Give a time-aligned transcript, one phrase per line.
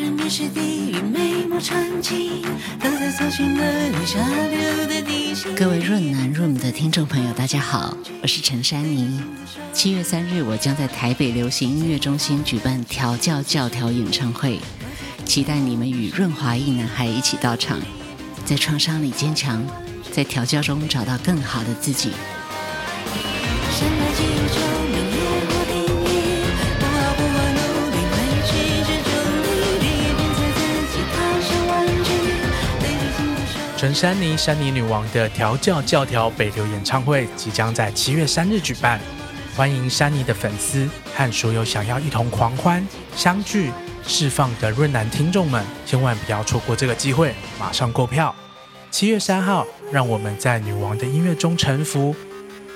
[0.00, 2.42] 人面是地狱，美梦传奇，
[2.82, 5.54] 都在搜寻那里下流的地心。
[5.54, 9.20] 各位润男润的听众朋友，大家好，我是陈珊妮。
[9.74, 14.58] 七月三日，我将在台北流行音乐中心举办调教教条演唱会，
[15.26, 17.78] 期待你们与润华一男孩一起到场，
[18.46, 19.62] 在创伤里坚强，
[20.10, 22.12] 在调教中找到更好的自己。
[33.80, 39.00] 陈珊妮、珊妮女王的调教教条北流演唱会即将在七月三日举办，
[39.56, 43.72] 欢迎珊妮的粉丝和所有想要一同狂欢、相聚、
[44.06, 48.36] 释放的润男听众们，千万不要错过这个机会，马上购票。
[48.90, 52.14] 七月三号，让我们在女王的音乐中沉浮，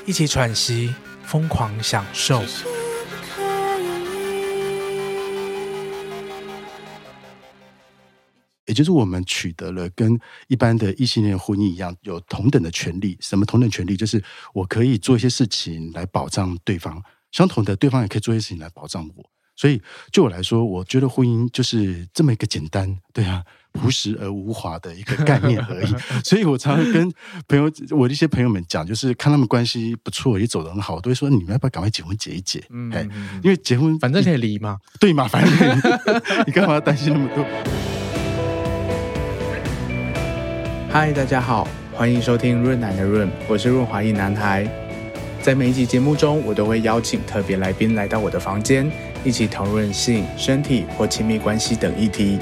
[0.07, 0.95] 一起喘息，
[1.27, 2.43] 疯狂享受。
[8.75, 13.17] 也就是我们取得了跟一般的异性恋婚姻一样，有同等的权利。
[13.21, 13.97] 什么同等权利？
[13.97, 14.21] 就是
[14.53, 19.31] 我可以做一些事情来保障对方，相同的，对方也可以做一些事情来保障我。
[19.55, 25.95] 所以，就我来说，我觉得婚姻就是这么一个简单，对啊，朴实而无华的一个概念而已。
[26.25, 27.09] 所以我常常跟
[27.47, 32.61] 朋友，我的一些朋友们讲，就是看他们关系不错，也走得很好，我都会说，你们要不要赶快结婚结一结？
[32.71, 32.91] 嗯，
[33.45, 35.79] 因为结婚反正可以离嘛，对嘛，反正
[36.49, 37.94] 你干嘛要担心那么多？
[40.95, 44.65] 嗨，大家好，欢迎收听润男的润，我是润滑一男孩。
[45.43, 48.89] 在每一集节目中，我都会邀请特别来宾来到我的房间，
[49.25, 52.39] 一起讨论性、身体或亲密关系等议题。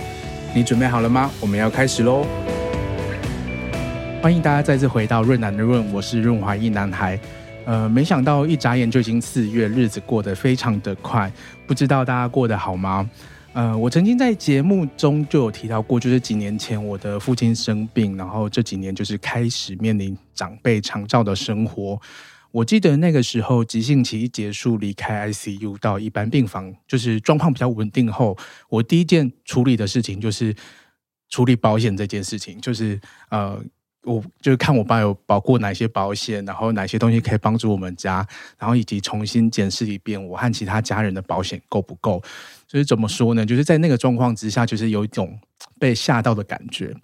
[0.54, 1.30] 你准备好了吗？
[1.40, 2.26] 我们要开始喽！
[4.20, 7.18] 欢迎大家再次回到润男的润，我是润滑一男孩。
[7.64, 11.32] 呃，没想到一眨眼就已经四月，日子过得非常的快，
[11.66, 13.08] 不知道大家过得好吗？
[13.54, 22.00] 呃，我曾经在节目中就有提到过，就是几年前我的父亲生病，然后这几年就是开始面临长辈长照的生活。
[22.50, 28.36] 我记得那个时候急性期一结束，离开 ICU 到一般病房，就是状况比较稳定后，
[28.70, 30.54] 我第一件处理的事情就是
[31.28, 33.62] 处理保险这件事情，就是呃。
[34.04, 38.26] 我就是看我爸有保过哪些保险，然后哪些东西可以帮助我们家，
[38.58, 42.22] 然后以及重新检视一遍我和其他家人的保险够不够。
[42.66, 43.46] 就是怎么说呢？
[43.46, 45.38] 就是在那个状况之下，就是有一种
[45.78, 46.94] 被吓到的感觉。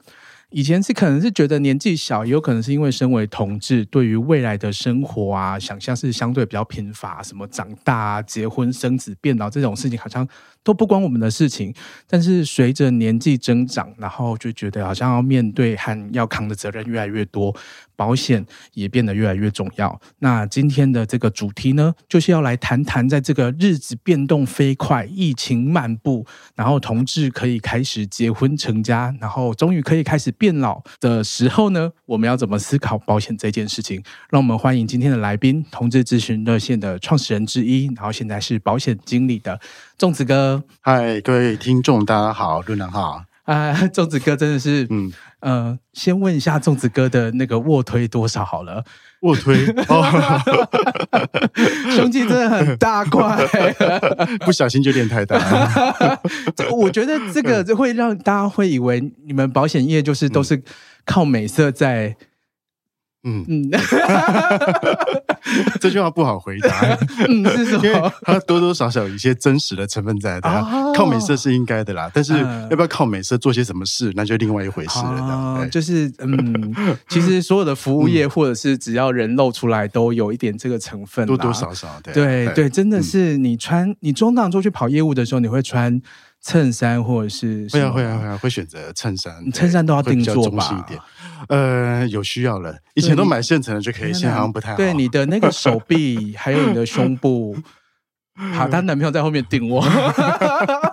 [0.51, 10.27] 以前是可能是觉得年纪小，也有可能是因为身为同志，对于未来的生活啊，想象是相对比较贫乏，什么长大、结婚生子、变老这种事情，好像
[10.69, 11.73] 都不关我们的事情。
[12.07, 17.57] 但是随着年纪增长，然后就觉得好像要面对和要扛的责任越来越多。
[17.97, 20.01] 保险也变得越来越重要。
[20.21, 26.25] 那今天的这个主题呢，就是要来谈谈，在这个日子变动飞快、疫情漫步，
[26.55, 34.01] 然后同志可以开始结婚成家，然后终于可以开始变老的时候呢，我们要怎么思考保险这件事情？
[34.31, 39.59] 让我们欢迎今天的来宾，同志咨询热线的创始人之一，然后现在是保险经理的
[39.99, 40.63] 粽子哥。
[40.81, 43.25] 嗨，各位听众，大家好，润南好。
[43.43, 45.13] 啊，粽子哥真的是，嗯。
[45.41, 48.85] 呃，先问一下粽子哥的那个卧推多少好了？
[49.23, 50.05] 卧推， 哦、
[51.97, 53.45] 胸肌真的很大块，
[54.47, 56.21] 不小心就练太大了。
[56.71, 60.63] 我觉得这个就会让大家会以为你们保险业就是都是
[61.05, 62.17] 靠美色在。
[63.25, 63.71] 嗯嗯，
[65.81, 66.97] 这句话不好回答。
[67.29, 68.13] 嗯，是什么？
[68.23, 70.49] 它多多少少有一些真实的成分在的。
[70.49, 72.35] 哦、靠美色是应该的啦，但是
[72.71, 75.11] 要不要靠美色做些什么事，那就另外一回事了。
[75.11, 76.75] 哦、就是嗯，
[77.09, 81.89] 其实所有的服务业或者是只要人露出来，都有一点这个成分，多多少少。
[82.03, 86.01] 的对，对，对，真的是你穿你中档出去跑业务的时候，你会穿。
[86.41, 90.87] 衬衫或者是会啊会啊会啊会选择衬衫，衬衫都要定做吧？
[91.49, 94.77] 呃，有需要了，以前都买现成的就可以，现在好像不太好。
[94.77, 97.57] 对你的那个手臂还有你的胸部。
[98.55, 99.85] 好，她男朋友在后面顶我，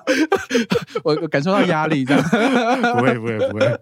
[1.06, 3.80] 我感受到压力，这样不会不会不会，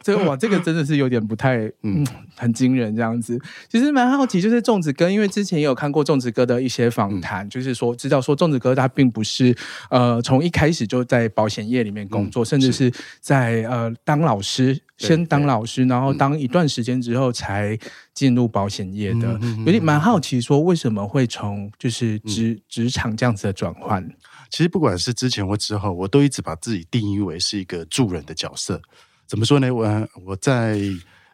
[0.00, 3.36] 这个哇，这个真的是有点不太嗯，很惊人这样子。
[3.68, 9.52] 其实蛮好奇，就是粽子哥，因为之前也有看过粽子哥的一些访谈，嗯、就是说知道说粽子哥他并不是
[9.90, 14.80] 呃从一开始就在保险业里面工作，嗯、甚至是在呃当老师。
[15.00, 17.78] 先当老师，然后当一段时间之后才
[18.12, 19.32] 进入保险业的，
[19.64, 24.06] 有点蛮好奇，说为什么会从就是职职场这样子的转换？
[24.50, 28.80] 其实不管是之前或之后，我都一直把自己定义为是一个助人的角色。
[29.26, 29.72] 怎么说呢？
[29.72, 30.78] 我我在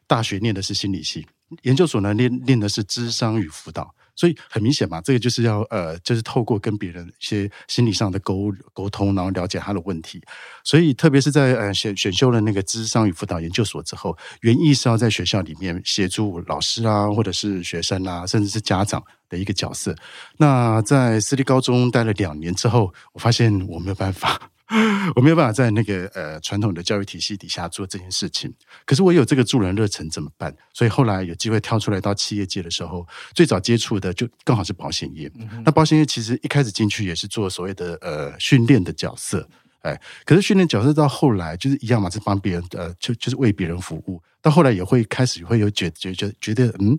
[0.06, 1.26] 大学念的是心理系，
[1.62, 3.92] 研究所呢念念的是智商与辅导。
[4.16, 10.20] 所以很明显嘛，这个就是要呃，就是透过跟别人一些心理上的沟沟通，然后了解他的问题。
[10.64, 19.94] 所以特别是在呃选选修了那个智商与辅导研究所之后，原意是要在学校里面协助老师啊，或者是学生啊，甚至是家长的一个角色。
[20.38, 24.50] 那在私立高中待了两年之后，我发现我没有办法。
[25.14, 28.52] 我没有办法在那个呃传统的教育体系底下做这件事情，
[28.84, 30.52] 可是我有这个助人热忱怎么办？
[30.74, 35.30] 所以后来有机会跳出来到企业界的时候，最早接触的就刚好是保险业。
[35.36, 39.48] 嗯、那保险业其实一开始进去也是做所谓的呃训练的角色，
[39.82, 44.20] 哎，可是训练角色到后来就是一样嘛，是帮别人呃就就是为别人服务。
[44.42, 46.98] 到后来也会开始会有觉觉觉觉得嗯，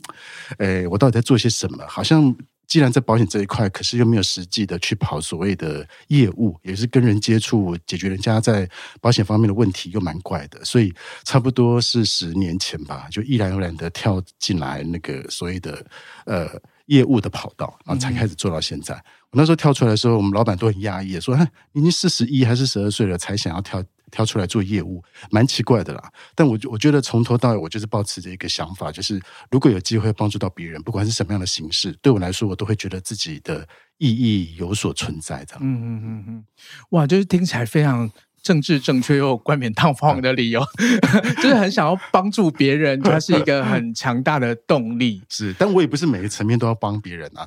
[0.58, 1.86] 哎，我到底在做些什么？
[1.88, 2.34] 好像。
[2.68, 8.70] 既然在保险这一块，可是又没有实际的去跑所谓的业务，也是跟人接触，解决人家在
[9.00, 10.64] 保险方面的问题，又蛮怪的。
[10.66, 10.94] 所以
[11.24, 15.86] 差不多是十年前吧，就毅然而然的跳进来那个所谓的
[16.26, 16.48] 呃
[16.88, 18.94] 业务的跑道，然后才开始做到现在。
[18.96, 21.38] 嗯、我那时候跳出来的时候，我们老板都很讶异，说
[21.72, 26.12] ：“你已经四十一还是十二岁了，才想要跳？”挑出来做业务，蛮奇怪的啦。
[26.36, 29.22] 但我我觉得从头到尾，我就是保持着一个想法，就是
[29.52, 33.68] 如果有机会帮助到别人，不管是什么样的形式，对我来说，我都会觉得自己的
[33.98, 35.60] 意义有所存在这样。
[35.62, 36.46] 嗯嗯嗯嗯，
[36.90, 38.10] 哇，就是听起来非常。
[38.48, 40.64] 政治正确又冠冕堂皇的理由，
[41.44, 45.22] 就是很想要帮助别人， 它是一个很强大的动力。
[45.28, 47.46] 是，但我也不是每个层面都要帮别人啊，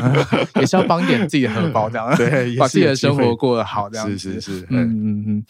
[0.58, 2.16] 也是要帮点自己的荷包，这样。
[2.16, 5.44] 对，把自己的生活过得好，这样是是是，嗯嗯嗯。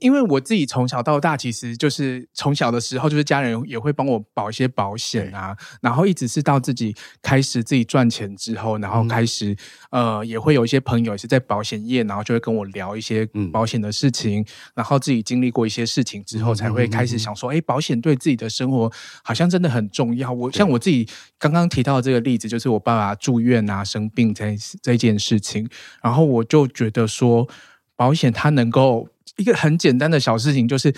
[0.00, 9.54] 因为我自己从小到大，其实就是从小的时候，就是家人也会帮我保一些保险啊，然后一直是到自己开始自己赚钱之后，然后开始
[9.90, 14.39] 呃，也会有一些朋友也是在保险业，然后就会跟我聊一些保险的事情。
[14.74, 18.90] 然后自己经历过一些事情之后，才会开始想说：哎，保险对自己的生活
[19.22, 20.32] 好像真的很重要。
[20.32, 21.08] 我像我自己
[21.38, 25.68] 刚刚提到的这个例子，就是我爸爸住院啊、生病这这件事情，
[26.02, 27.48] 然后我就觉得说，
[27.96, 30.94] 保险它能够一个很简单的小事情，就是。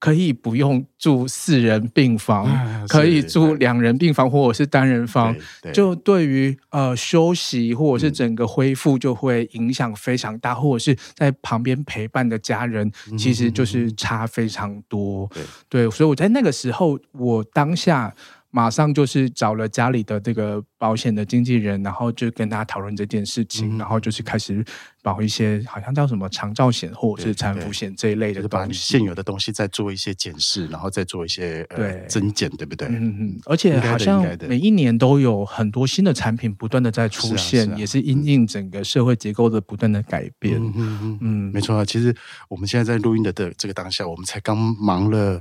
[0.00, 15.30] 可以不用住四人病房，啊、可以住两人病房或者是单人房，对对就对于呃休息或者是整个恢复就会影响非常大，嗯、或者是在旁边陪伴的家人，其实就是差非常多。
[15.68, 18.12] 对，所以我在那个时候，我当下。
[18.50, 24.64] 马上就是找了家里的这个保险的经纪人，然后就跟他讨论这件事情，嗯、然后就是开始
[25.02, 32.88] 保一些好像叫什么长照险或者是产妇险这一类的，就是把你现有的东西再做一些检视，然后再做一些呃增减，对不对？
[32.88, 33.40] 嗯嗯。
[33.46, 40.56] 而且好像每一年都有很多新的产品不断的在出现，是啊是啊、也是因应整个社会结构的不断的改变。
[40.60, 41.84] 嗯嗯嗯，嗯没错啊。
[41.84, 42.12] 其实
[42.48, 45.40] 我们现在在录音的的这个当下，我们才刚忙了。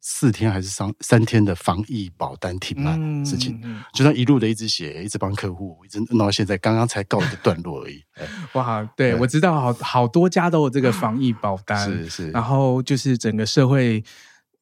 [0.00, 8.02] 四天还是三三天的防疫保单停办事情，嗯、就算一路的一直写，一直帮客户，一直弄到现在，刚刚才告一个段落而已。
[8.54, 14.02] 哇，对，对我知道好好多家都有这个防疫保单，是是，然后就是整个社会。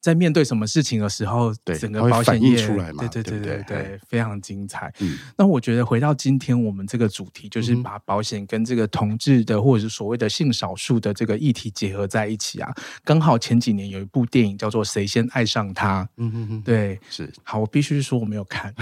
[0.06, 4.92] 在面对什么事情的时候，对整个保险业出来嘛，对对对对对，非常精彩。
[5.00, 12.72] 嗯，那我觉得回到今天我们这个主题，就是把保险跟这个同志的或者是所谓的性少数的这个议题结合在一起啊。
[13.04, 17.28] 刚好前几年有一部电影叫做《谁先爱上他》，嗯嗯嗯，对，是。
[17.42, 18.72] 好，我必须说我没有看。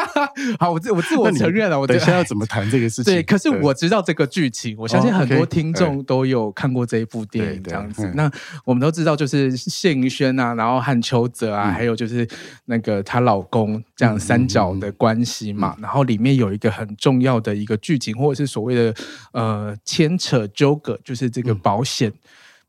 [0.58, 1.78] 好，我自我自我承认了。
[1.78, 3.12] 我等一下要怎么谈这个事情？
[3.12, 8.10] 对，可是我知道这个剧情，我相信很多听众都有看过这一部电影，这样子。
[8.14, 8.30] 那
[8.64, 10.54] 我们都知道，就是谢盈萱啊。
[10.62, 12.26] 然后和邱泽啊，嗯、还有就是
[12.66, 18.94] 那个她老公这样三角的关系嘛，然后里面有一个很重要的一个剧情，或者是所谓的
[19.32, 22.14] 呃牵扯纠葛，就是这个保险、嗯、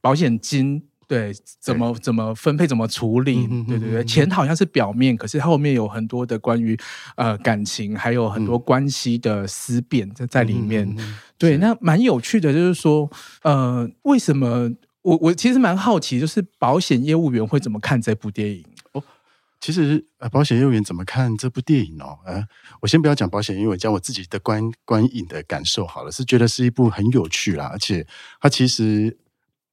[0.01, 6.75] 保险金对怎么怎么分配怎么处理，对对对，钱好像是表面，可是后面有很多的关于
[7.15, 10.97] 呃感情，还有很多关系的思辨在在里面。
[11.37, 13.07] 对，那蛮有趣的，就是说
[13.43, 14.71] 呃为什么？
[15.03, 19.03] 我我其实蛮好奇，就是保险业务员会怎么看这部电影哦？
[19.59, 22.19] 其实呃，保险业务员怎么看这部电影哦？
[22.25, 22.45] 呃，
[22.81, 28.05] 我先不要讲保险，因为我讲我自己的观观影的感受好了，是觉得是一部很有趣啦，而且
[28.41, 29.17] 它其实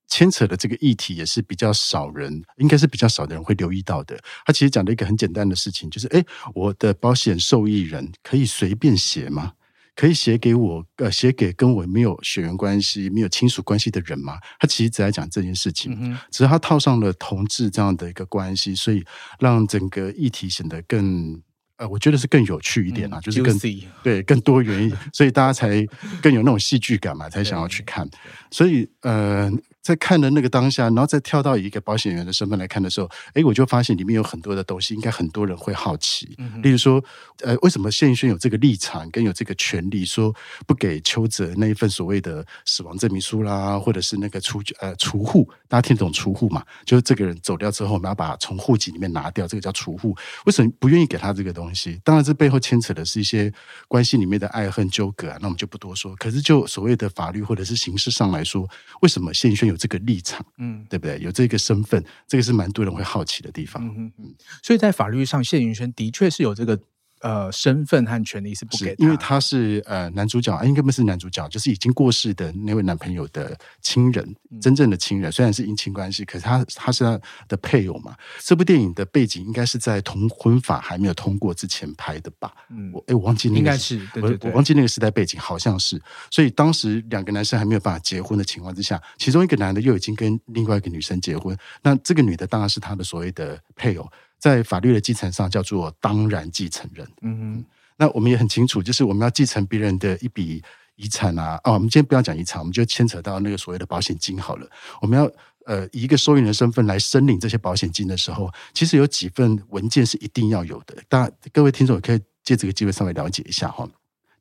[0.07, 4.19] 牵扯的这个议题也是比较少人，应该是比较少的人会留意到的。
[4.45, 9.53] 它其实讲的一个很简单的事情，就是诶，我的保险受益人可以随便写吗？
[10.01, 14.39] 可以写给我，呃，写给跟我没有血缘关系、没有亲属关系的人吗？
[14.59, 19.05] 他其实只在讲这件事情，嗯、只是他套上了同志这样的一个关系，所以
[19.39, 21.39] 让整个议题显得更，
[21.77, 23.59] 呃，我觉得是更有趣一点啊，嗯、就是更
[24.03, 25.87] 对更多元一点，所以大家才
[26.23, 28.09] 更有那种戏剧感嘛，才想要去看。
[28.51, 36.35] 所以，呃，在看的那个当下，然后再跳到一个保险员的身份来看的时候，哎，我就发现里面有很多的东西，应该很多人会好奇。
[36.39, 37.03] 嗯、例如说，
[37.43, 40.35] 呃，为什么谢宇轩有这个立场跟有这个权利，说
[40.67, 46.63] 不给邱泽那一份所谓的死亡证明书啦，或者是那个除呃除户，大家听懂除户嘛？
[46.85, 50.15] 就是这个人走掉之后，我们要把从户籍里面拿掉，这个叫除户。
[50.45, 52.01] 为什么不愿意给他这个东西？
[52.05, 53.53] 当然，这背后牵扯的是一些
[53.89, 56.15] 关系里面的爱恨纠葛啊，那我们就不多说。
[56.17, 58.69] 可是就所谓的法律或者是形式上来说，
[59.03, 60.45] 为什么谢云轩有这个立场？
[60.59, 61.19] 嗯，对不对？
[61.21, 63.87] 有这个身份，这个是蛮多人会好奇的地方。
[63.87, 66.81] 嗯嗯，所以在法律上，谢云轩的确是有这个。
[67.21, 78.17] 呃，身份和权利是不给，因为他是呃男主角，应该不是男主角，就是已经过世的那位男朋友的亲人，嗯、真正的亲人，虽然是姻亲关系，可是他他是他的配偶嘛。
[78.41, 82.53] 这部电影的背景应该是在同婚法还没有通过之前拍的吧？
[82.71, 86.01] 嗯，我哎，我忘记那个应该是，对对对，我忘记那个时代背景，好像是。
[86.31, 94.11] 所以当时两个男生还没有办法结婚的情况之下，其中一个男的又已经跟另外一个女生结婚，那这个女的当然是他的所谓的配偶。
[94.41, 97.07] 在法律的继承上叫做当然继承人。
[97.21, 97.65] 嗯哼，
[97.97, 100.63] 那我们也很清楚，就是我们要继承别人的一笔
[100.97, 101.61] 遗产啊。
[101.65, 104.67] 哦，我们今天不要讲遗产，我们就牵扯到那个所谓的保险金好了。
[105.01, 105.31] 我们要
[105.67, 110.97] 呃以一个受益人身份来申领这些保险金的时候，其实有几份文件是一定要有的。
[111.09, 113.89] 大家各位听众也可以借这个机会稍微了解一下哈。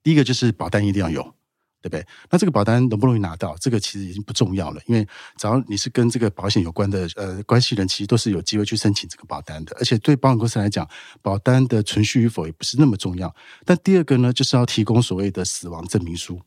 [0.01, 1.33] 第一个就是保单一定要有。
[1.81, 2.05] 对不对？
[2.29, 3.55] 那这个保单容不容易拿到？
[3.59, 5.07] 这个其实已经不重要了，因为
[5.37, 9.75] 只要你是跟这个保险有关的呃关系人，其实都是有机会去申请这个保单的。
[9.79, 10.87] 而且对保险公司来讲，
[11.21, 13.33] 保单的存续与否也不是那么重要。
[13.65, 16.41] 但第二个呢，就是要提供所谓的死亡证明书。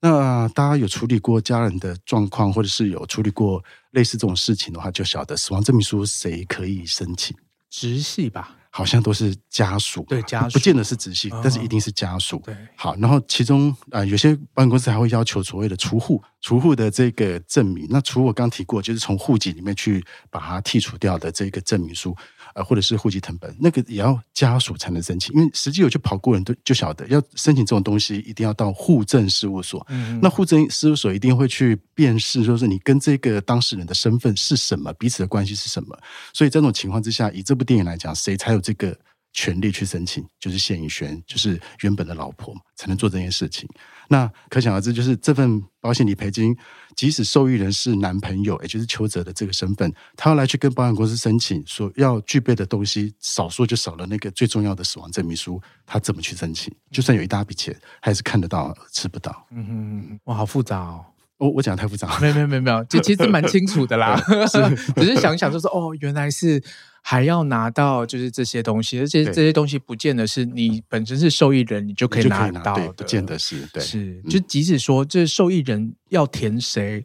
[0.00, 7.36] 那大家有处理过家人的状况，或者是有处理过类似这种事情的话，就晓得死亡证明书谁可以申请？
[7.70, 8.56] 直系吧。
[8.74, 12.40] 好像都是家属，对家属，不见得是直系，哦、但是一定是家属。
[12.42, 17.86] 对，好，然后其中啊、呃，有些保险公司还会要求所谓的除户，除户的这个证明。
[17.90, 22.16] 那除我刚提过，就是从户籍里面去把它剔除掉的这个证明书。
[22.54, 29.84] 呃，或者是户籍成本，那个也要家属才能申请，因为实际有去跑过人都就晓得，要申请这种东西，一定要到户政事务所。
[29.90, 35.98] 嗯，那户政事务所一定会去辨识，说是你跟这个当事人的身份是什么，彼此的关系是什么。
[36.32, 38.96] 所以这种情况之下，以这部电影来讲，谁才有这个
[39.32, 40.24] 权利去申请？
[40.38, 43.68] 就是谢盈萱，就是原本的老婆才能做这件事情。
[44.08, 46.54] 那可想而知，就是这份保险理赔金，
[46.96, 56.74] 即使受益人是男朋友，也就是邱泽的这个身份，他要来去跟保险公司申请，所要具备的东西，少说就少了那个最重要的死亡证明书，他怎么去申请？
[56.90, 59.46] 就算有一大笔钱，还是看得到吃不到。
[59.50, 61.06] 嗯哼，哇，好复杂哦！
[61.42, 64.76] 我我讲的太复杂了，没有没有没有没有，就其实蛮清楚的啦， 是。
[64.96, 66.62] 只是想想就是哦，原来是。
[67.04, 77.04] 还要拿到就是这些东西，而且这些东西不见得是你本身是受益人，你就可以拿到的，不见得是对，是就即使说这受益人要填谁，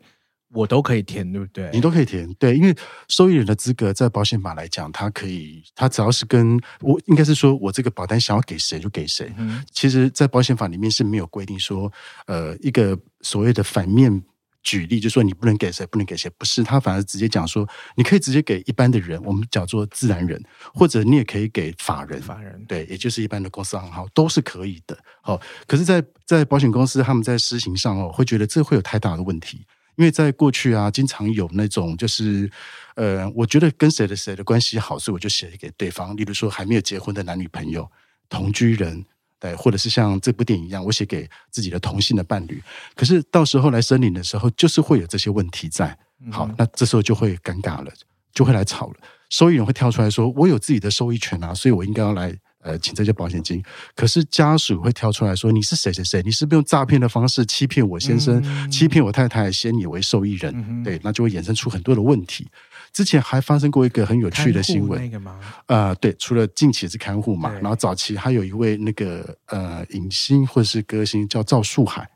[0.51, 1.71] 我都可以填，对不对？
[1.73, 2.75] 你都可以填，对，因为
[3.07, 9.33] 受益人的资格在保险法来讲，他可以，他只要是跟我，应该是说我这个保单想要给谁就给谁。
[9.37, 11.91] 嗯，其实，在保险法里面是没有规定说，
[12.27, 12.95] 呃，一个
[13.27, 14.23] 所谓的反面。
[14.63, 17.65] 举例就是说，你不能给谁，不能给谁，不是他反而直接讲说，
[17.95, 20.43] 你可以直接给一般的人，我们叫做自然人，
[20.73, 24.97] 或者你也可以给法人，法人对，也就是一般的公司行号都是可以的。
[25.21, 29.65] 好，可是在，在在保险公司他们在施行上哦，会觉得这会有太大的问题，
[29.95, 32.51] 因为在过去啊，经常有那种就是，
[32.95, 37.89] 呃，我觉得跟谁的谁的关系好，所以我就写给对方，例如说还没有结婚的男女朋友、
[38.27, 39.05] 同居人。
[39.39, 42.61] 对，或者是像这部电影一样，我写给自己的同性的伴侣，
[42.95, 45.97] 可是到时候来申领的时候，就是会有这些问题在。
[46.31, 47.91] 好，那这时候就会尴尬了，
[48.33, 48.95] 就会来吵了。
[49.29, 53.61] 受益人会跳出来说：“我有自己的受益权啊，所以我应该要来呃请这些保险金。”
[53.93, 56.23] 可是家属会跳出来说：“你是谁谁谁？
[56.23, 58.41] 你是不是用诈骗的方式欺骗我先生，
[58.71, 60.51] 欺骗我太太，先你为受益人？”
[60.83, 62.47] 对，那就会衍生出很多的问题。
[62.93, 65.39] 之前还发生过一个很有趣的新闻，那个吗？
[65.67, 72.09] 呃，对，除了近期是看护嘛，然后早期还有一位那个呃影星或者是歌星叫赵树海，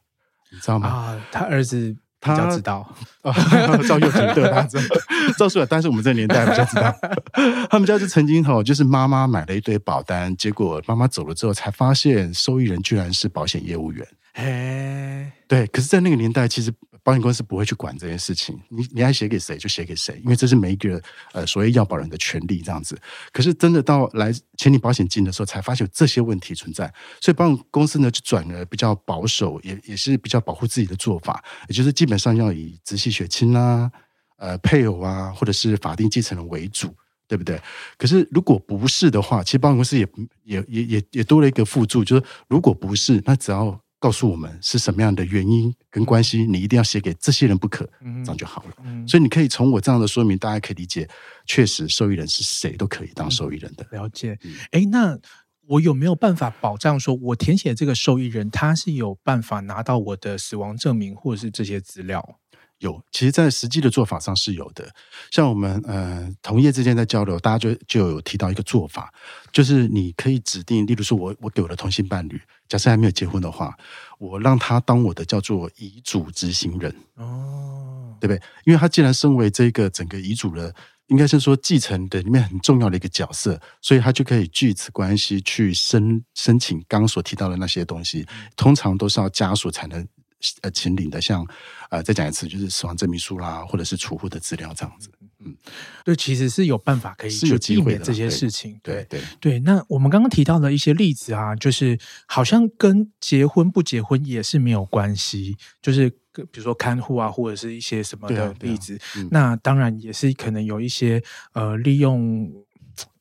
[0.51, 0.87] 你知道吗？
[0.87, 4.95] 啊，他儿子比较知道，他 赵又廷对，他知道
[5.37, 6.95] 赵树海，但是我们这个年代比较知道，
[7.69, 14.07] 他们家就曾经吼，就是妈妈买了一堆保单，结果妈妈走了之后才发现受益人居然是保险业务员。
[14.33, 16.71] 哎，对，可是，在那个年代，其实。
[17.03, 21.01] 保险公司不会去管这件事情，你你爱写给谁就写给谁，因为这是每一个
[21.33, 22.95] 呃所谓要保人的权利这样子。
[23.31, 26.85] 可是真的到来签领保险金的时候，才发现有这些问题存在，
[27.19, 33.91] 所以保险公司呢就转了比较保守，也也是比较保护自己的做法，也就是基本上要以直系血亲啊、
[34.37, 36.95] 呃配偶啊，或者是法定继承人为主，
[37.27, 37.59] 对不对？
[37.97, 40.07] 可是如果不是的话，其实保险公司也
[40.43, 48.71] 也也也也多了一个附注，就是如果不是，那只要告诉我们是什么样的原因跟关系，你一定要写给这些人不可，这样就好了。
[48.83, 51.07] 嗯、所以你可以从我这样的说明，大家可以理解，
[51.45, 53.85] 确实受益人是谁都可以当受益人的。
[53.91, 54.39] 了解。
[54.71, 55.19] 哎、嗯，那
[55.67, 62.39] 我有没有办法保障说，我填写这个受益人，他是有办法拿到我的死亡证明或者是这些资料？
[62.81, 64.89] 有，其实，在实际的做法上是有的。
[65.29, 69.13] 像我们呃同业之间在交流，大家就就有提到一个做法，
[69.51, 73.77] 就是你可以指定，例如说我我给我的同性伴侣，假设还没有结婚的话，
[74.17, 78.41] 我让他当我的叫做遗嘱执行人哦，对不对？
[78.65, 80.73] 因为他既然身为这个整个遗嘱的，
[81.05, 90.07] 应该是说继承的里面很重要的一个角色，所以他就可以据此关系去申申请刚刚所提到的那些东西，通常都是要家属才能。
[90.61, 91.45] 呃，请领的像，
[91.89, 95.09] 呃，再讲一次，就是死亡证明书啦，或者是储户的资料这样子。
[95.39, 95.55] 嗯，
[96.03, 98.79] 对，其实是有办法可以去避免这些事情。
[98.83, 99.59] 对对对，对，对。
[99.61, 108.95] 那我们刚刚提到的一些例子啊，就是好像跟结婚不结婚也是没有关系，就是比如说看护啊，或者是一些什么的例子。
[108.95, 112.51] 啊啊嗯、那当然也是可能有一些呃利用。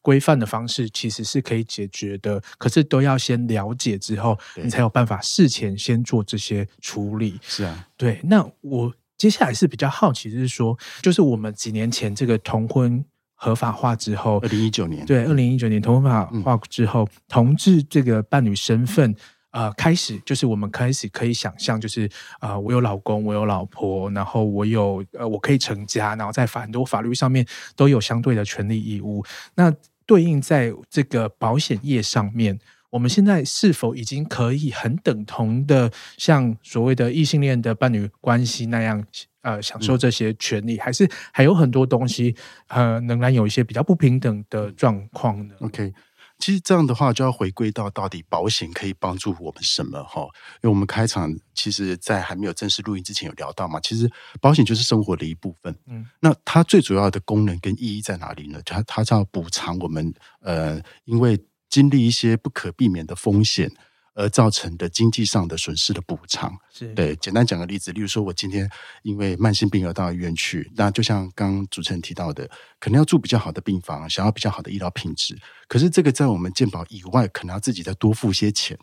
[0.02, 7.38] 规范的方式其实是可以解决的，可是都要先了解之后，你才有办法事前先做这些处理。
[7.42, 8.21] 是啊，对。
[8.25, 13.04] 那我接下来是比较好奇，就是说，就是我们几年前这个同婚
[13.35, 19.14] 合法化之后，二零一九年，对，二零一九年同婚合法化之后，嗯、同志这个伴侣身份。
[19.50, 22.09] 呃，开始就是我们开始可以想象，就是
[22.40, 29.25] 呃，我有老公，我有老婆，然后我有呃，我可以成家，然后在很多法律上面都有相对的权利义务。
[29.54, 29.75] 那
[30.07, 32.59] 对应在这个保险业上面，
[32.90, 39.04] 我们现在是否已经可以很等同的，像所谓的异性恋的伴侣关系那样，
[39.42, 42.35] 呃，享受这些权利，嗯、还是还有很多东西，
[42.69, 45.92] 呃，仍然有一些比较不平等的状况呢？OK。
[46.40, 50.23] 其实这样的话就要回归到到底保险可以帮助我们什么哈？
[50.23, 55.76] 因为我们开场其实，在还没有正式录音之前有聊到嘛，其实保险就是生活的一部分。
[55.87, 58.61] 嗯，那它最主要的功能跟意义在哪里呢？
[58.64, 63.70] 它它是要补偿我们呃，因为经历一些不可避免的风险。
[64.14, 67.14] 而造成的经济上的损失的补偿，是对。
[67.17, 68.69] 简单讲个例子，例如说，我今天
[69.02, 72.49] 因为慢性病而到医院去，那就像刚刚主持人提到的，
[72.79, 75.38] 可能要住比较好的病房，想要比较好的医疗品质，
[75.69, 78.78] 可是这个在我们健保以外，可能要自己再多付些钱，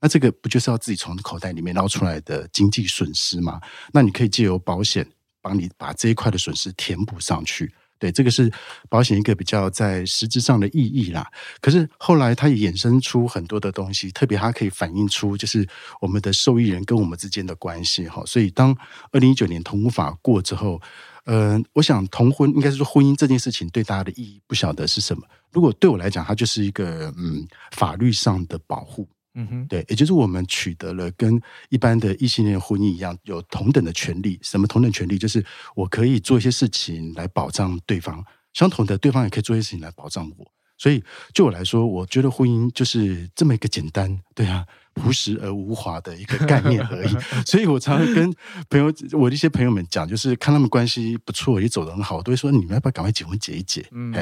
[0.00, 3.60] 那这个不就是要自己从口袋里面捞出来的经济损失吗？
[3.92, 5.06] 那你可以借由保险
[5.42, 7.72] 帮你把这一块的损失填补上去。
[8.00, 8.50] 对，这个是
[8.88, 11.30] 保险一个比较在实质上的意义啦。
[11.60, 15.64] 可是后来它也衍生出很多的东西，特别它可以反映出就是
[16.00, 18.22] 我们的受益人跟我们之间的关系哈。
[18.26, 18.76] 所以当
[19.12, 20.80] 二零一九年同婚法过之后，
[21.24, 25.22] 呃，我想同婚应该是说婚姻这件事情对大家的意义不晓得是什么。
[25.52, 29.06] 如果对我来讲，它就是一个嗯法律上的保护。
[29.48, 34.38] 哼，对，也就是我们取得了跟一般的异性恋婚姻一样，有同等的权利。
[34.42, 35.18] 什么同等权利？
[35.18, 40.52] 就是我可以做一些事情来保障对方，相同的，对方也可以做一些事情来保障我。
[40.76, 47.16] 所以，就我来说，我觉得婚姻就是这么一个简单，对啊，朴实而无华的一个概念而已。
[47.46, 48.32] 所以我常常跟
[48.68, 53.84] 朋友，我的一些朋友们讲，就是看他们关系不错，也走得很好，我都会说，你们要不要赶快结婚结一结？
[53.92, 54.12] 嗯，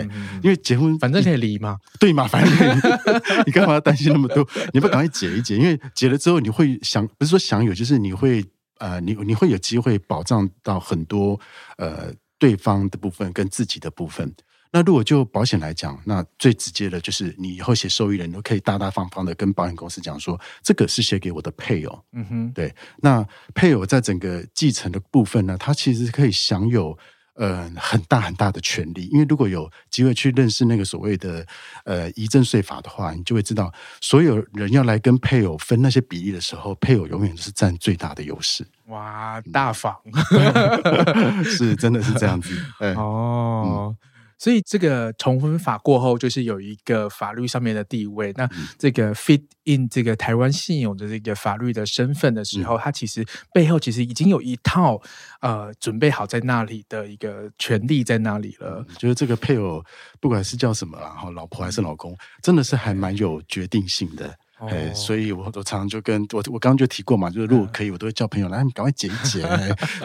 [0.42, 2.76] 因为结婚反正可以离嘛， 对嘛，反正
[3.46, 4.46] 你干嘛要担心那么多？
[4.72, 5.56] 你要不要赶快结一结？
[5.56, 8.44] 因为结了之后，你会想，不是说享有，就是你会
[8.78, 11.38] 呃，你你会有机会保障到很多
[11.78, 14.32] 呃对方的部分跟自己的部分。
[14.70, 22.04] 那如果就保险来讲，那最直接的就是你以后写受益人都可以大大方方的跟保险公司讲说，这个是写给我的配偶。
[22.12, 22.74] 嗯哼，对。
[22.98, 26.96] 那配偶在整个继承的部分呢，他其实可以享有
[27.34, 31.46] 呃很大很大的权利，因为如果有机会去认识那个所谓的
[31.84, 38.66] 呃遗赠税法的话，你就会知道，所有人要来跟配偶分那些比例的时候，配偶永远都是占最大的优势。
[38.88, 39.96] 哇，大方，
[41.44, 42.54] 是真的是这样子。
[42.96, 43.96] 哦。
[43.96, 44.07] 嗯
[44.38, 48.32] 所以这个重婚法过后，就是有一个法律上面的地位。
[48.36, 48.48] 那
[48.78, 55.00] 这个 fit in 这个台湾现有的这个法律的身份的时候，它其实背后其实已经有一套
[55.40, 58.86] 呃准备好在那里的一个权利在那里了。
[58.96, 59.84] 就是这个配偶，
[60.20, 64.34] 不管是叫什么，然后老婆还是老公，真的是还蛮有决定性的。
[64.60, 69.40] 哎，所以我我常常就跟我我刚刚就提过嘛，就是如果可以，我都会叫朋友来，你赶快结一结，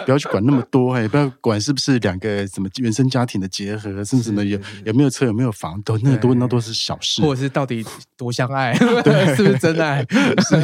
[0.05, 7.83] 不要去管那么多，哎，不要管是不是两个什么原生家庭的结合，甚至什么有有没有车有没有房，都那都那都是小事，或者是到底
[8.15, 10.05] 多相爱，对， 是不是真爱，
[10.47, 10.55] 是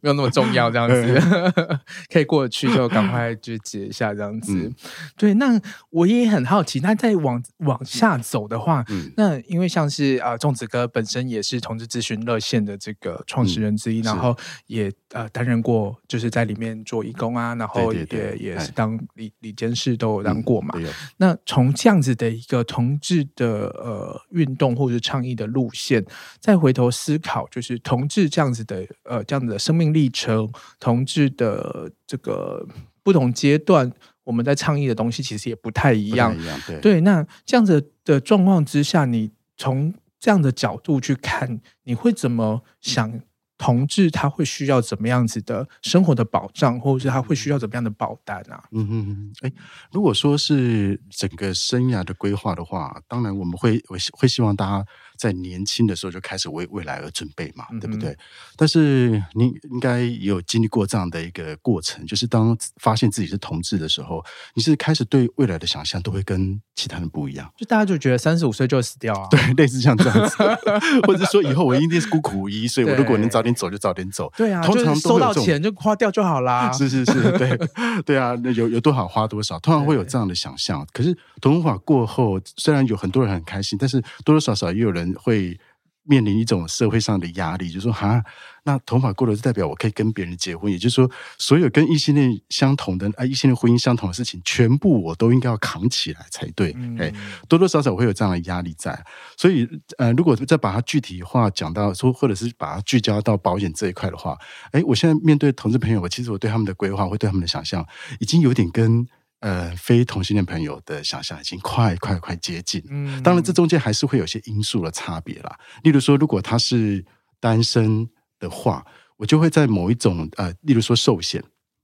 [0.00, 1.80] 没有那么重要，这样子
[2.12, 4.72] 可以过得去就赶快就结一下，这样子。
[5.18, 8.84] 对，那我也很好奇，那再往往下走的话，
[9.16, 13.07] 那因为像是啊，粽子哥本身也是同志咨询热线的这个。
[13.08, 18.04] 个创始人之一，嗯、然后也呃担任过，就是在里面做义工啊，然后也
[18.38, 20.74] 也是当理理监事都有当过嘛。
[20.76, 26.04] 嗯、那从这样子的一个同志的呃运动或者是倡议的路线，
[26.40, 32.66] 再回头思考，就是同志这样子的呃这样子的生命历程，同志的这个
[33.02, 33.90] 不同阶段。
[34.24, 37.00] 我们在倡议的东西其实也不太一样，一样对，对。
[37.00, 43.20] 那这样子的状况之下，你从这样的角度去看，你会怎么想？
[43.60, 48.62] 同志他会需要怎么样子的生活的保障，或者是他会需要怎么样的保单啊？
[48.70, 49.32] 嗯嗯嗯。
[49.40, 49.52] 哎，
[49.90, 54.86] 如果说是整个生涯的规划的话，当然我们会会会希望大家。
[55.18, 58.16] 在年轻的时候就开始为未来而准备嘛，嗯、对不对？
[58.56, 70.36] 但是你应该也有经历过这样的一个过程，就是当发现自己是同志的时候，你是开始对未来的想象都会跟其他人不一样，就大家就觉得三十五岁就会死掉啊，对，类似像这样子，
[71.06, 77.58] 或者说以后我一定是孤苦无依，所以我如果能早点走就早点走，对啊， 通常收到钱就花掉就好啦， 是是是，对
[78.06, 80.86] 对啊，那有有多少花多少，通常会有这样的想象。
[80.92, 85.07] 可是同化过后，虽然有很多人很开心，但是多多少少也有人。
[85.14, 85.58] 会
[86.04, 88.24] 面临一种社会上的压力，就是说哈，
[88.64, 96.70] 那同法过了就代表我可以跟别人结婚，也就是说，所有跟异性恋相同的啊，异性恋婚姻相同的事情，全部我都应该要扛起来才对。
[96.98, 97.14] 哎、嗯，
[97.46, 98.98] 多多少少会有这样的压力在。
[99.36, 99.68] 所以，
[99.98, 104.34] 呃，如果再把它具体化讲到说，或者是把它聚焦到保险这一块的话，
[104.72, 107.86] 哎，我现在面对同志朋友，我其实我对他们的规划，会对他们的想象，
[108.18, 109.06] 已经有点跟。
[109.40, 112.82] 呃，非同性恋朋友的想象已经快快快接近。
[112.90, 115.56] 嗯，当然这中间还是会有些因素的差别啦。
[115.84, 117.04] 例如说，如果他是
[117.38, 118.08] 单身
[118.40, 118.84] 的话，
[119.16, 121.42] 我就会在某一种呃，例如说寿险，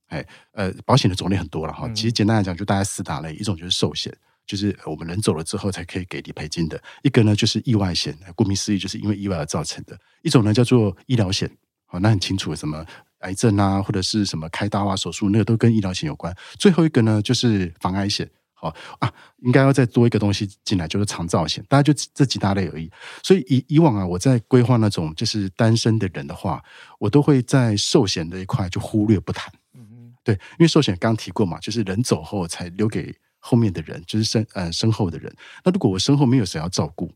[0.08, 1.88] 哎，呃，保险的种类很多了哈。
[1.94, 4.12] 其实简单来讲，就大概四大类，一种就是寿险，
[4.44, 11.48] 就是我们人走了之后才可以给理赔金的；一个呢就是意外险，顾名思义就是因为意外而造成的；一种呢叫做医疗险，
[11.86, 12.84] 好，那很清楚什么。
[13.24, 16.34] 癌症啊，或者是什么开刀啊、手术，那个都跟医疗险有关。
[16.58, 18.30] 最后一个呢，就是防癌险。
[18.56, 21.62] 好啊，应该要再多一个东西进来，就是长照险。
[21.68, 22.90] 大家就这几大类而已。
[23.22, 26.62] 所以以以往啊，我在规划那种就是单身的人的话，
[26.98, 29.52] 我都会在寿险这一块就忽略不谈。
[29.74, 35.34] 嗯嗯，对，因为寿险刚提过嘛，就是人走后才留给后面的人，就是身呃身后的人。
[35.62, 37.12] 那如果我身后没有谁要照顾？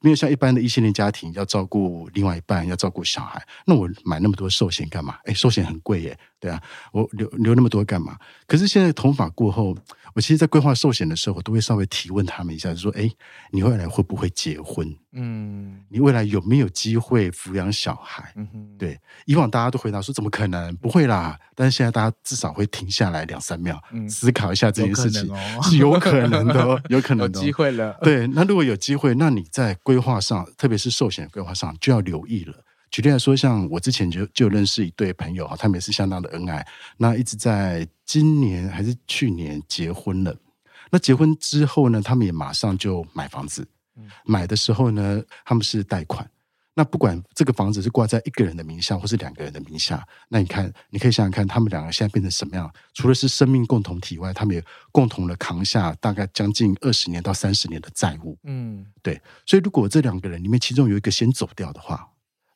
[0.00, 5.18] 没有像一般的一线家庭要照顾另外一半，要照顾小孩，那我买那么多寿险干嘛？
[5.24, 8.18] 哎，寿险很贵耶，对啊，我留留那么多干嘛？
[8.46, 9.74] 可是现在同法过后，
[10.12, 13.10] 我其实，在规划寿险的时候，我都会稍微提问他们一下，就说：哎，
[13.50, 14.94] 你未来会不会结婚？
[15.12, 18.30] 嗯，你未来有没有机会抚养小孩？
[18.36, 20.76] 嗯哼，对，以往大家都回答说：怎么可能？
[20.76, 21.38] 不会啦。
[21.54, 27.96] 但是现在大家至少会停下来两三秒，嗯、思考一下这件事情，是有可能的，有可能的、哦， 有机会了。
[28.02, 32.54] 对，那如果有机会，那你在规划上，特别是寿险规划上，就要留意了。
[32.94, 36.64] 举例来说，像我之前就就认识一对朋友哈，他们也是相当的恩爱，
[36.96, 40.32] 那一直在今年还是去年结婚了。
[40.92, 43.66] 那结婚之后呢，他们也马上就买房子。
[44.24, 46.24] 买的时候呢，他们是贷款。
[46.76, 52.72] 那不管这个房子是挂在一个人的名下，或是两个人的名下，那你看，你可以想想看，他们两个现在变成什么样？
[52.92, 58.38] 除了是生命共同体外，他们也共同的扛下大概将近二十年到三十年的债务。
[58.44, 59.20] 嗯，对。
[59.44, 62.08] 所以如果这两个人里面其中有一个先走掉的话，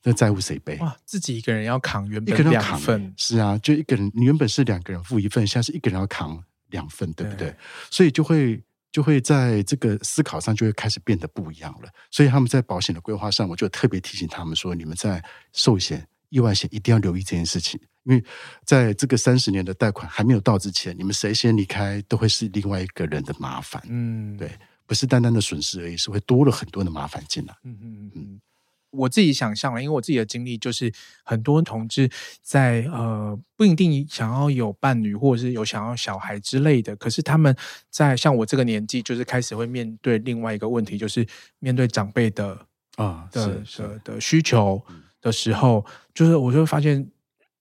[0.03, 0.77] 那债务谁背？
[0.79, 3.13] 哇，自己一个人要扛原本两份。
[3.17, 7.49] 是啊，就一个人，你原本是两个人付一份，现在是一个人要扛两份，对不对？
[7.49, 7.57] 对。
[7.91, 8.63] 所以就会。
[8.91, 18.25] 就会在这个思考上就会开始变得不一样了，所以他们在保险的规划上，我就特别提醒他们说：你们在寿险、意外险一定要留意这件事情，因为
[18.65, 23.81] 在这个三十年的贷款还没有到之前，你们谁先离开都会是另外一个人的麻烦。
[23.87, 24.51] 嗯，对，
[24.87, 27.55] 不是单单的损失而已，是会多了很多的麻烦进来。
[27.65, 28.41] 嗯嗯嗯嗯。
[28.91, 30.93] 我自己想象了，因为我自己的经历就是，
[31.25, 32.11] 很多同志
[32.43, 37.55] 在呃不一定想要有伴侣，或者是有想要小孩之类的，可是他们
[37.91, 41.27] 在像我这个年纪，就是开始会面对另外一个问题，就是
[41.59, 44.83] 面对长辈的啊的的的需求
[45.21, 47.11] 的时候，就是我就会发现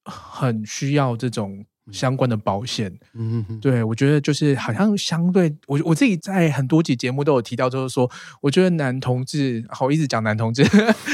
[0.06, 1.66] 很需要这种。
[1.92, 8.10] 相关的保险，嗯哼，对，我觉得就是好像相对我我自己在很多集节目都有提到，就是说，
[8.42, 10.64] 我觉得男同志，好，一直讲男同志，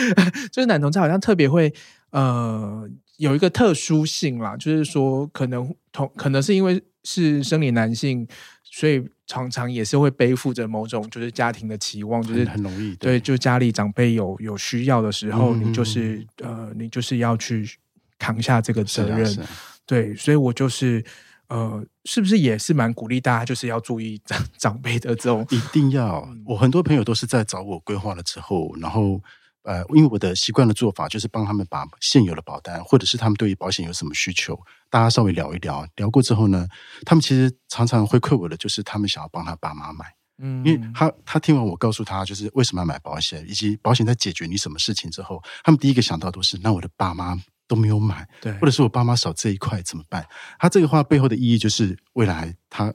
[0.52, 1.72] 就是男同志好像特别会
[2.12, 8.28] 呃有一个特殊性啦，就是说可能同可能是因为是生理男性，
[8.64, 17.70] 所以常常也是会背负着某种就是家庭的期望，就是很容易对，对，就家里长辈有有需要的时候，嗯、你就是呃你就是要去
[18.18, 19.38] 扛下这个责任。
[19.86, 21.04] 对，所以我就是，
[21.48, 26.28] 呃，是不是也是蛮鼓励大家，就是要注意长 长辈的这种，一定要。
[26.46, 29.22] 我很多朋友都是在找我规划了之后，然后
[29.63, 35.86] 呃，因为我的习惯的做法就是帮他们把现有的保单，或者是他们对于保险有什么需求，大家稍微聊一聊。
[35.96, 36.67] 聊过之后呢，
[37.06, 40.06] 他们其实常常会回馈我的，就是他们想要帮他爸妈买。
[40.39, 47.39] 嗯，因为他他听完我告诉他，就是为什么要买保险，以及保险在解决你什么事情之后，他们第一个想到都是，那我的爸妈
[47.74, 50.26] 都没有买，对，或者是我爸妈少这一块怎么办？
[50.60, 52.94] 他这个话背后的意义就是，未来他。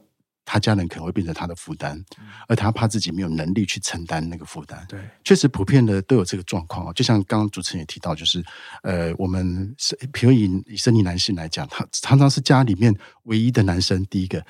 [0.51, 2.03] 他家人可能会变成他的负担，
[2.47, 4.83] 而他怕自己没有能力去承担那个负担。
[4.89, 6.91] 对，确实普遍的都有这个状况。
[6.95, 8.43] 就像刚刚主持人也提到，就是
[8.81, 12.91] 呃，我们是，比如以以生理男性来讲，他常常是家里面
[13.25, 14.03] 唯一的男生。
[14.07, 14.43] 第一个，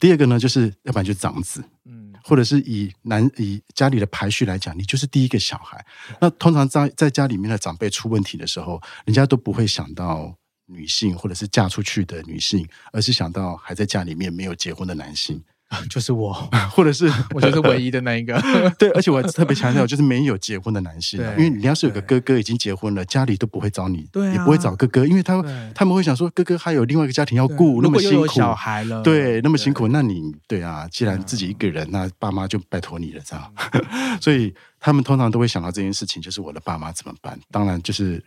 [0.00, 5.84] 第二个呢，就是要不然就是长子，嗯，或者是以男以家里的排序来讲，你就是第一个小孩。
[6.20, 10.36] 那通常在在家里面的长辈出问题的时候，人家都不会想到。
[10.66, 15.42] 女性，或者是嫁出去的女性，而是想到还在家里面没有结婚的男性，
[15.90, 16.32] 就是我，
[16.70, 18.40] 或者是 我就是唯一的那一个。
[18.78, 25.42] 对，而且我还特别强调，就是没有结婚的男性，因为你要是有个哥哥已经结婚了，家里都不会找你，也不会找哥哥，因为他
[25.74, 33.52] 他们会想说，哥哥还有另外一个家庭要顾，那么辛苦，小孩了，对，那么辛苦，那你对啊，既然自己一个人，那爸妈就拜托你了，这样。
[34.20, 37.38] 所以他们通常都会想到这件事情，就是我的爸妈怎么办？
[37.50, 38.22] 当然就是。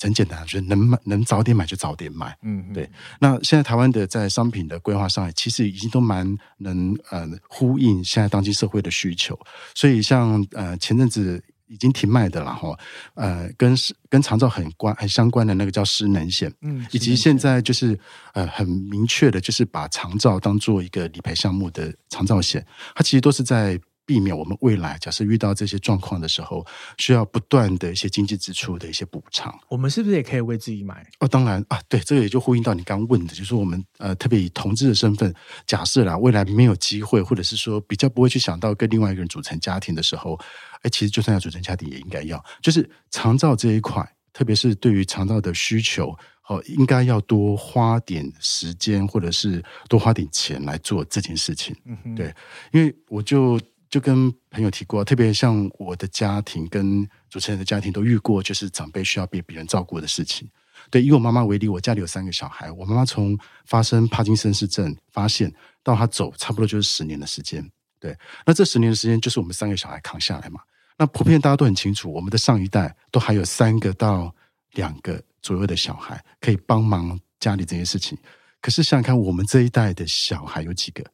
[0.00, 2.36] 很简单，就是能买能早点买就早点买。
[2.42, 2.90] 嗯，对。
[3.20, 9.38] 那现在台湾的在商品的规划上，其实已经都蛮能呃呼应现在当今社会的需求。
[9.74, 12.78] 所以像呃前阵子已经停卖的了哈，
[13.14, 13.74] 呃跟
[14.10, 17.98] 跟长照很关很相关的那个叫失能险，嗯，以及现在就是
[18.34, 23.80] 呃很明确的，就是把长照当做一个理赔项目的长照险，它其实都是在。
[24.06, 26.64] 避免我们未来假设遇到这些状况的时候，
[26.98, 29.58] 需要不断的一些经济支出的一些补偿。
[29.68, 31.06] 我们是不是也可以为自己买？
[31.20, 35.34] 哦，当然啊，对，这个也就呼应到你刚问的，就是我们呃特别以同志的身份，
[35.66, 40.38] 假设啦未来没有机会，或者是说比较不会去想到跟另外一个人组成家庭的时候，
[40.82, 46.14] 哎，其实就算要组成家庭，也应该要，就是长照这一块，特别是对于长照的需求，
[46.48, 51.74] 哦，应该要多花点时间，或者是多花点钱来做这件事情。
[51.84, 52.34] 嗯，对，
[52.72, 53.58] 因为我就。
[53.94, 60.50] 就跟朋友提过，特别像我的家庭跟主持人的家庭都遇过，就是长辈需要被别人照顾的事情。
[60.90, 65.54] 对，以我妈妈为例，我家里有三个小孩，我妈妈从发生帕金森氏症发现
[65.84, 67.64] 到她走，差不多就是十年的时间。
[68.00, 70.60] 对，那这十年的时间就是我们三个小孩扛下来嘛。
[70.98, 74.34] 那普遍大家都很清楚，我们的上一代都还有三个到
[74.72, 78.18] 两个左右的小孩可以帮忙家里这些事情。
[78.60, 81.04] 可是想想看，我们这一代的小孩有几个？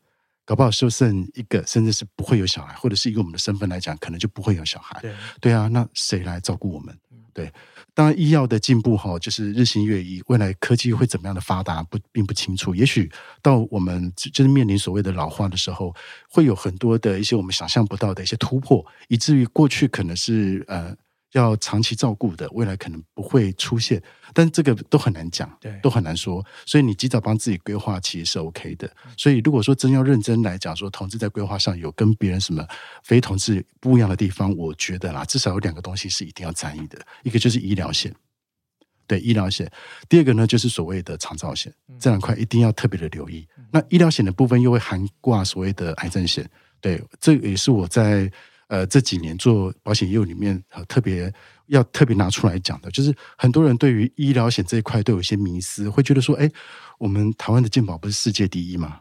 [0.50, 4.98] 搞不好就剩一个，甚至是不会有小孩，或者是以我们的身份来讲，可能就不会有小孩。
[5.00, 6.92] 对，对啊，那谁来照顾我们？
[7.32, 7.48] 对，
[7.94, 12.74] 当然医药的进步哈，就是日新月异，未来科技会怎么样的发达，不并不清楚。
[12.74, 13.08] 也许
[13.40, 15.94] 到我们就是面临所谓的老化的时候，
[16.28, 20.96] 会有很多的一些我们想象不到的一些突破，以至于过去可能是呃。
[21.32, 24.02] 要长期照顾的，未来可能不会出现，
[24.34, 26.44] 但这个都很难讲，对，都很难说。
[26.66, 28.90] 所以你及早帮自己规划，其实是 OK 的。
[29.16, 32.66] 所以如果说真要认真来讲，说同志在规划上有跟别人什么
[33.04, 38.12] 非同志不一样的地方，我觉得啦，至少有两个东西是一定要在意的，一个就是医疗险，
[39.06, 39.66] 对，医疗险；
[40.08, 43.46] 第二个呢，就是所谓的长照险，这两块一定要特别的留意。
[43.70, 46.48] 那医疗险的部分又会含挂所谓的癌症险，
[46.80, 48.28] 对，这也是我在。
[48.70, 51.32] 呃，这几年做保险业务里面，呃，特别
[51.66, 56.48] 要特别拿出来讲的，就是很多人对于医疗险这一块都有一些迷思，会觉得说，哎，
[56.96, 59.00] 我们台湾的健保不是世界第一吗？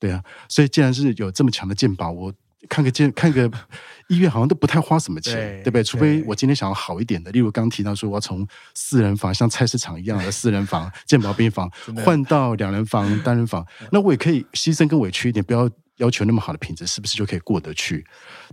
[0.00, 2.34] 对啊，所以既然是有这么强的健保，我
[2.68, 3.48] 看个健看个
[4.10, 5.84] 医院好像都不太花什么钱，对，对不对？
[5.84, 11.70] 除非我今天想要好一点的，例如刚提到说，我要从四人房像菜市场一样的 四人房健保病房
[12.04, 18.04] 换到两人房 单人房，那我也可以牺牲跟委屈一点，不要要求那么好的品质，是不是就可以过得去？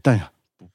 [0.01, 0.17] 但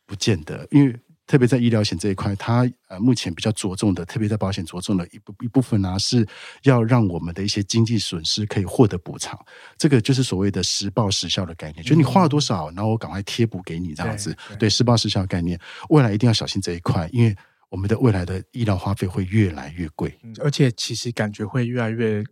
[0.09, 6.27] 不见得，因为特别在医疗险这一块，它呃目前比较着重的，特别在保险着重的一部一部分呢、啊，是
[6.63, 9.39] 要让我们的一些经济损失可以获得补偿。
[9.77, 14.35] 这个就是所谓的实报实效的概念，就是你花了多少，然后我赶快贴补给你这样子。
[14.49, 17.37] 对，对实报实销的概念，未来一定要小心这一块，因为
[17.69, 22.25] 我们的未来的医疗花费会越来越贵，而且其实感觉会越来越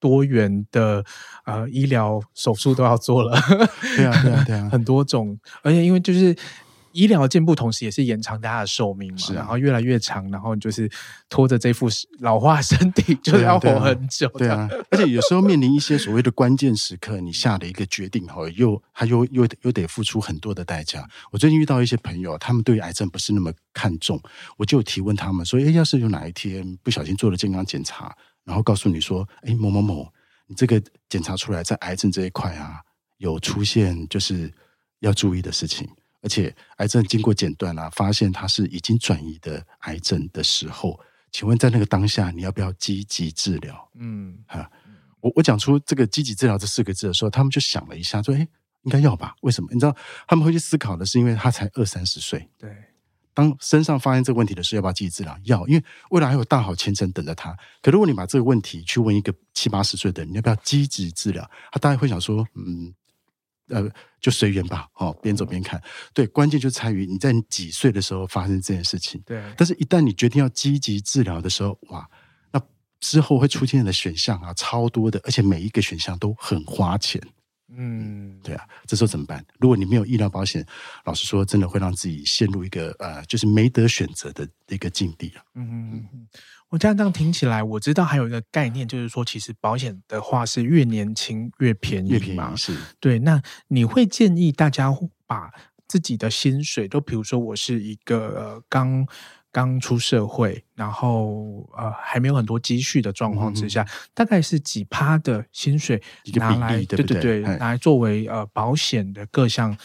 [0.00, 1.04] 多元的
[1.44, 3.40] 呃医疗手术都要做了。
[3.96, 6.36] 对啊，对啊，对啊， 很多种，而且因为就是。
[6.92, 10.90] 医疗进步，同时也是延长大家的寿命嘛，是啊，然后越来越长，然后就是
[11.28, 14.28] 拖着这副老化身体，就是要活很久。
[14.36, 21.08] 对啊，对啊，而且有时候面临一些所谓的关键时刻，你下了一个决定，后，又他又又又得付出很多的代价。
[21.30, 24.20] 我最近遇到一些朋友，他们对癌症不是那么看重，
[24.56, 30.12] 我就提问他们说：“哎，要是有哪一天不小心做了健康检查，然后告诉你说，哎，某某某，
[30.46, 32.80] 你这个检查出来在癌症这一块啊，
[33.18, 34.52] 有出现就是
[35.00, 35.88] 要注意的事情。”
[36.22, 40.98] 而且癌症经过诊断啊，发现它是已经转移的癌症的时候，
[41.32, 43.90] 请问在那个当下，你要不要积极治疗？
[43.94, 44.70] 嗯，哈，
[45.20, 48.46] 我我讲出这个积极治疗这四个字的时候，他们就想了一下，说，哎，
[48.82, 49.34] 应该要吧？
[49.42, 49.68] 为什么？
[49.72, 52.70] 你知道他们会去思考的是，因为他才二三十岁，对。
[53.32, 55.38] 当身上发现这个问题的时候，要不要积极治疗？
[55.44, 57.56] 要，因为未来还有大好前程等着他。
[57.80, 61.48] 可如果你把这个问题去问一个七八十岁的人，你要不要积极治疗？
[61.70, 62.92] 他大概会想说，嗯，
[63.70, 65.80] 呃，就随缘吧，哦，边走边看。
[65.80, 69.20] 嗯、对，关键就在于你在你几岁的时候发生这件事情。
[69.24, 72.08] 对，但是一旦你决定要积极治疗的时候，哇，
[72.52, 72.60] 那
[73.00, 77.20] 之后会出现的选项啊，超多的，而且每一个选项都很花钱。
[77.72, 79.44] 嗯，对啊，这时候怎么办？
[79.60, 80.66] 如果你没有医疗保险，
[81.04, 85.44] 老实说，真的会让自己陷入一个呃，就是没得选择的一个境地啊。
[85.54, 86.26] 嗯嗯，
[86.70, 92.76] 我这样这样听起来，我知道还有一个概念，就是说，其实保险的话是越年轻越便宜嘛，越便宜是。
[92.98, 94.90] 对，那你会建议大家
[95.26, 95.52] 把
[95.86, 99.06] 自己的薪水，都比如说，我是一个呃刚。
[99.52, 106.00] 刚出社会，然后呃还没有很多积蓄的状况之下，嗯、大概是几趴的薪水
[106.34, 109.76] 拿来，对对对，对，拿来作为呃保险的各项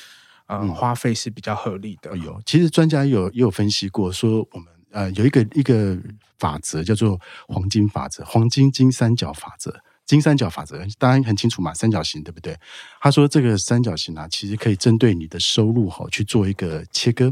[0.46, 2.16] 呃、嗯、花费是比较合理的。
[2.16, 5.98] 有，其实专家也有也有分析过，说我们呃有一个一个
[6.40, 12.58] 法则叫做黄金法则，黄金金三角法则，金三角法则大家很清楚嘛，三角形对不对？
[13.02, 17.32] 他说这个三角形啊，其实可以针对你的收入哈去做一个切割。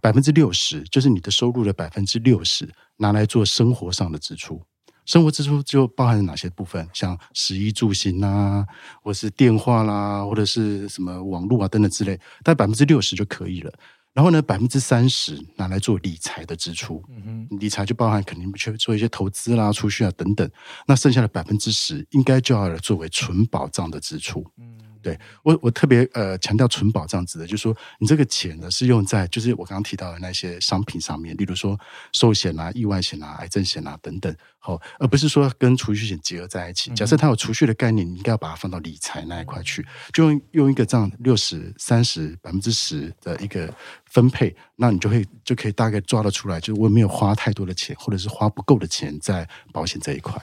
[0.00, 2.68] 百分之六十就是你的收入的百分之六十，
[2.98, 4.62] 拿来做生活上的支出。
[5.04, 6.88] 生活支出就包含哪些部分？
[6.92, 8.64] 像食衣住行啊，
[9.02, 13.72] 或是电话啦，或者是什么网络啊等等之类，大概百分之六十就可以了。
[14.12, 17.02] 然后呢，百分之三十拿来做理财的支出。
[17.08, 20.50] 嗯，理财就包含肯定去做一些投资啦、储蓄啊等等。
[20.86, 24.44] 那剩下的百分之十，应该就要来作为纯保障的支出。
[24.58, 24.78] 嗯。
[25.02, 31.78] 对我，我特别呃强调存保这样子的，就是说你这个钱呢是用在就是我刚刚提到的那些商品上面，例如说
[32.12, 36.90] 寿险啊、意外险啊、癌症险啊等等，好，而不是说跟储蓄险结合在一起。
[36.94, 43.72] 假设它有储蓄的概念，你应该要把它放到理财那一块去，就用用一个这样六十三十百分之十的一个
[44.06, 50.40] 分配，那你就会就可以大概抓得出来，就是我没有花太多的钱，或者是花不够的钱在保险这一块。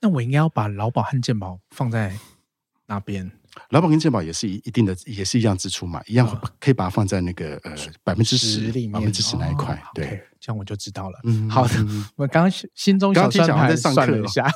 [0.00, 2.14] 那我应该要把劳保和健保放在
[2.86, 3.30] 哪边？
[3.70, 6.26] 劳保跟健保也是一一定的，也是一样支出嘛，一样
[6.58, 9.80] 可以把它放在那个呃百分之十里面，百分之十那一块。
[9.94, 11.20] 对这样我就知道了。
[11.24, 11.74] 嗯，好的，
[12.16, 14.50] 我刚刚心中小算盘算了一下，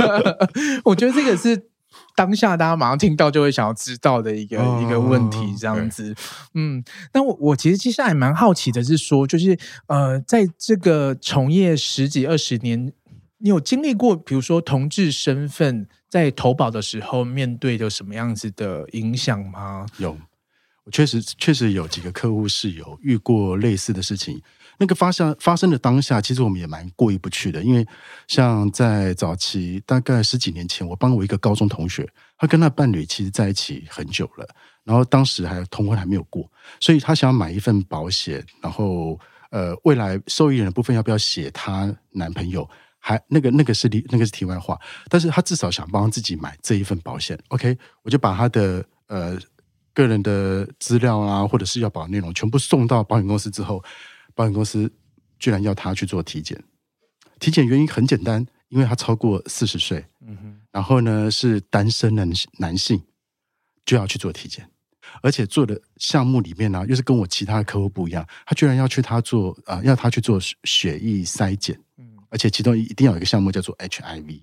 [0.84, 1.68] 我觉得这个是
[2.14, 6.14] 当下大家马上听到就会想要知道的一个、哦、一个问题，这样子。
[6.52, 12.92] 嗯，那我我其实接下来蛮好奇的是说，就是呃，在这个从业十几二十年，
[13.38, 15.88] 你有经历过，比如说同志身份？
[16.14, 19.84] 在投保的时候，面对的什么样子的影响吗？
[19.98, 20.16] 有，
[20.84, 24.40] 我确实确实有几个客户是有遇过类似的事情。
[24.78, 27.84] 那个发生发生的当下，其实我们也蛮过意不去的，因为
[28.28, 34.48] 像在早期，大概十几年前，我帮我一个高中同学，他跟他伴侣其实在一起很久了，
[34.84, 36.48] 然后当时还同婚还没有过，
[36.78, 39.18] 所以他想要买一份保险，然后
[39.50, 42.70] 呃，未来受益人的部分要不要写他男朋友？
[43.06, 47.38] 还那个那个是题那个是题外话，但是他至少想帮自己买这一份保险。
[47.48, 49.38] OK，我就把他的呃
[49.92, 53.84] 个人的资料啊，或者是要保的内容全部送到保险公司之后，
[54.34, 54.90] 保险公司
[55.38, 56.58] 居然要他去做体检。
[57.38, 62.26] 体检原因很简单，因为他超过四十岁，嗯哼，然后呢是单身男
[62.58, 63.02] 男性，
[63.84, 64.66] 就要去做体检，
[65.20, 71.78] 而且做的项目里面呢、啊，又是跟我其他的客户不一样，他居然要去他做啊、呃，要他去做血液筛检。
[72.34, 74.40] 而且其中一定要有一个项目叫做 HIV，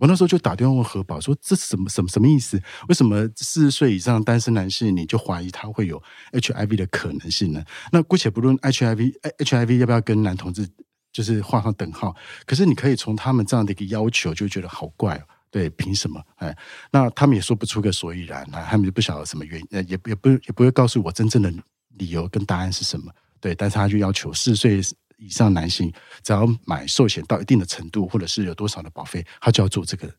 [0.00, 2.58] 我那时候就打电话问何宝说，这什么什么什么意思？
[2.88, 7.62] 为什么四十岁以上单身男性你就怀疑他会有 HIV 的可能性呢？
[7.92, 10.66] 那姑且不论 HIV，HIV 要不要跟男同志
[11.12, 12.16] 就是画上等号？
[12.46, 16.18] 可是你可以从他们这样的一个要求就觉得好怪哦，对，凭什么？
[16.36, 16.56] 哎，
[16.90, 21.52] 那他们也说不出个所以然，那他们就不晓得什么原因，也也不也不会告诉我真正的
[21.98, 23.12] 理由跟答案是什么。
[23.40, 24.80] 对，但是他就要求四十岁。
[25.16, 30.12] 以上男性只要买寿险到一定的程度，或者是有多少的保费，他就要做这个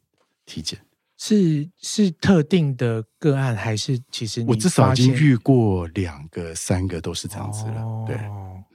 [0.46, 0.80] 体检。
[1.20, 7.82] 是是特定的个案，还是其实我至少已经遇过两个、三个都是这样子了。
[7.82, 8.16] 哦、对，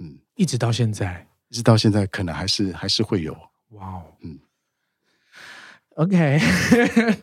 [0.00, 3.32] 嗯，一直到现在，一直到现在，可能还是还是会有。
[3.68, 4.40] 哇哦，嗯
[5.94, 6.40] ，OK。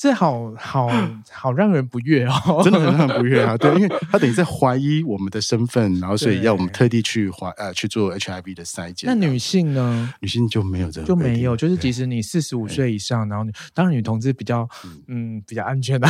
[0.00, 0.88] 这好好
[1.32, 3.56] 好让人不悦哦， 真的很让人不悦啊！
[3.56, 9.08] 对，因为 他等于在怀疑我们的身份，然后所以要我们特地去怀呃去做 HIV 的筛检。
[9.08, 10.14] 那女性呢？
[10.20, 13.44] 女性就没有这个，就没有，就是即使你四十五岁以上，然后
[13.74, 14.68] 当然女同志比较
[15.08, 16.06] 嗯比较安全的，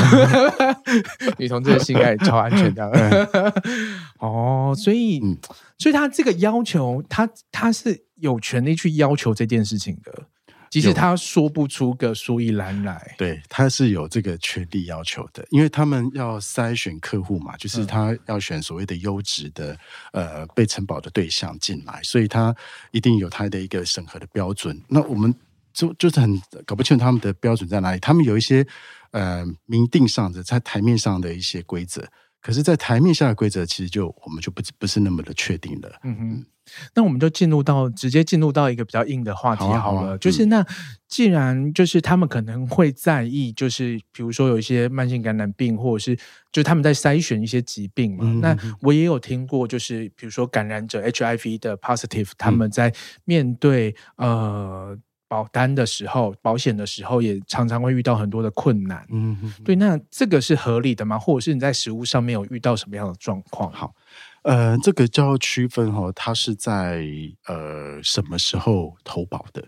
[1.39, 3.63] 女同志的心应该也超安全的。
[4.19, 5.19] 哦，所以
[5.79, 10.25] 所以他这个要求，他他是有权利去要求这件事情的。
[10.71, 19.77] 即使他说不出个所以然来，对，他是有这个权利要求的，因为他们要筛选客户嘛，就是他要选所谓的优质的
[20.13, 22.55] 呃被承保的对象进来，所以他
[22.91, 24.79] 一定有他的一个审核的标准。
[24.89, 25.35] 那我们
[25.73, 28.67] 就就是很搞不清楚他们的标准在哪里，他们有一些
[29.13, 32.07] 呃明定上的在台面上的一些规则，
[32.41, 36.01] 可是，在台面下的规则其实就我们就不不是那么的确定了。
[36.05, 36.47] 嗯哼。
[36.95, 40.63] 那我们就进入到直接进入到一个比较硬的话题好了，好啊好啊、就是那
[41.09, 46.19] 既然就是他们可能会在意，就是比如说有一些慢性感染病，或者是
[46.53, 48.25] 就他们在筛选一些疾病嘛。
[48.27, 59.07] 嗯、那我也有听过，就是比如说感染者 HIV 的 positive，他们在面对、嗯、呃保单的时候、保险的时候，也常常会遇到很多的困难。
[59.11, 61.19] 嗯哼哼，对，那这个是合理的吗？
[61.19, 63.71] 或者是你在实物上面有遇到什么样的状况？
[63.71, 63.95] 好。
[64.43, 67.05] 呃，这个叫区分哈，它是在
[67.47, 69.63] 呃什么时候投保的？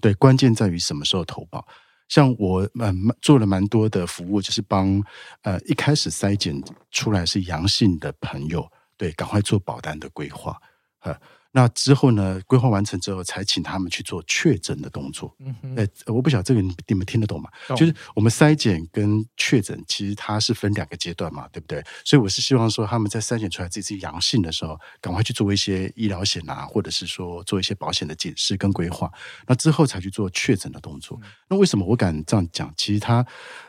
[0.00, 1.66] 对，关键在于什么时候投保。
[2.08, 5.02] 像我蛮做了蛮多的服务，就是帮
[5.42, 6.54] 呃一开始筛检
[6.90, 10.58] 出来是阳性的朋友，对，赶快做保单的规划，
[11.00, 11.14] 呃
[11.54, 12.40] 那之后呢？
[12.46, 15.36] 规划完成之后，才请他们去做确诊的动作。
[15.38, 17.50] 嗯哼，哎，我不晓得这个你你们听得懂吗？
[17.68, 17.76] 懂。
[17.76, 21.84] 就是我们筛检跟确诊，其实它是分两个阶段嘛，对不对？
[22.06, 29.12] 所以我是希望说，他们在筛检出来自己是阳性的时候，赶快去做一些医疗险啊，或者是说做一些保险的解释跟规划。
[29.46, 31.20] 那之后才去做确诊的动作。
[31.22, 31.28] 嗯。
[31.50, 32.72] 那为什么我敢这样讲？
[32.78, 33.26] 其实它，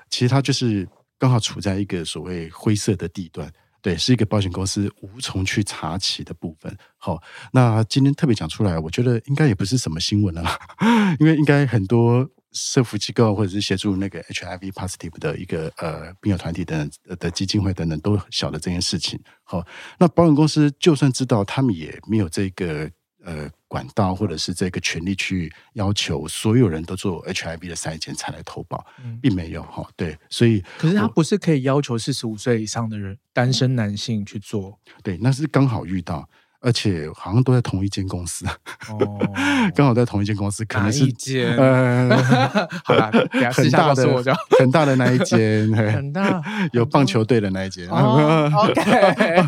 [0.10, 0.88] 其实它就是
[1.20, 3.52] 刚好处在一个所谓灰色的地段。
[3.84, 6.76] 对，是一个保险公司无从去查起的部分。
[6.98, 7.22] 好，
[7.52, 10.42] 那今天特别讲出来，我觉得应该也不是什么新闻了，
[11.20, 19.20] 因为应该很多社福机构或者是协助那个 HIV positive 的一个呃病友团体等等的基金会等等都晓得这件事情。
[19.44, 19.62] 好，
[20.00, 22.90] 那保险公司就算知道，他们也没有这个。
[23.24, 29.90] 呃，管道或者是这个权利去要求所有人都做 HIV 的筛检才来投保，嗯、并没有哈。
[29.96, 34.78] 对，所以可是他不是可以要求四十五岁以上的人单身男性去做？
[35.02, 36.30] 对，那是刚好遇到。
[36.64, 38.46] 而且好像都在同一间公司，
[38.90, 39.20] 哦，
[39.76, 43.12] 刚好在同一间公司，可能是一间，呃，好啦，
[43.52, 46.42] 很大的，很大的那一间，很大，
[46.72, 47.86] 有棒球队的那一间。
[47.90, 49.42] 哦，OK，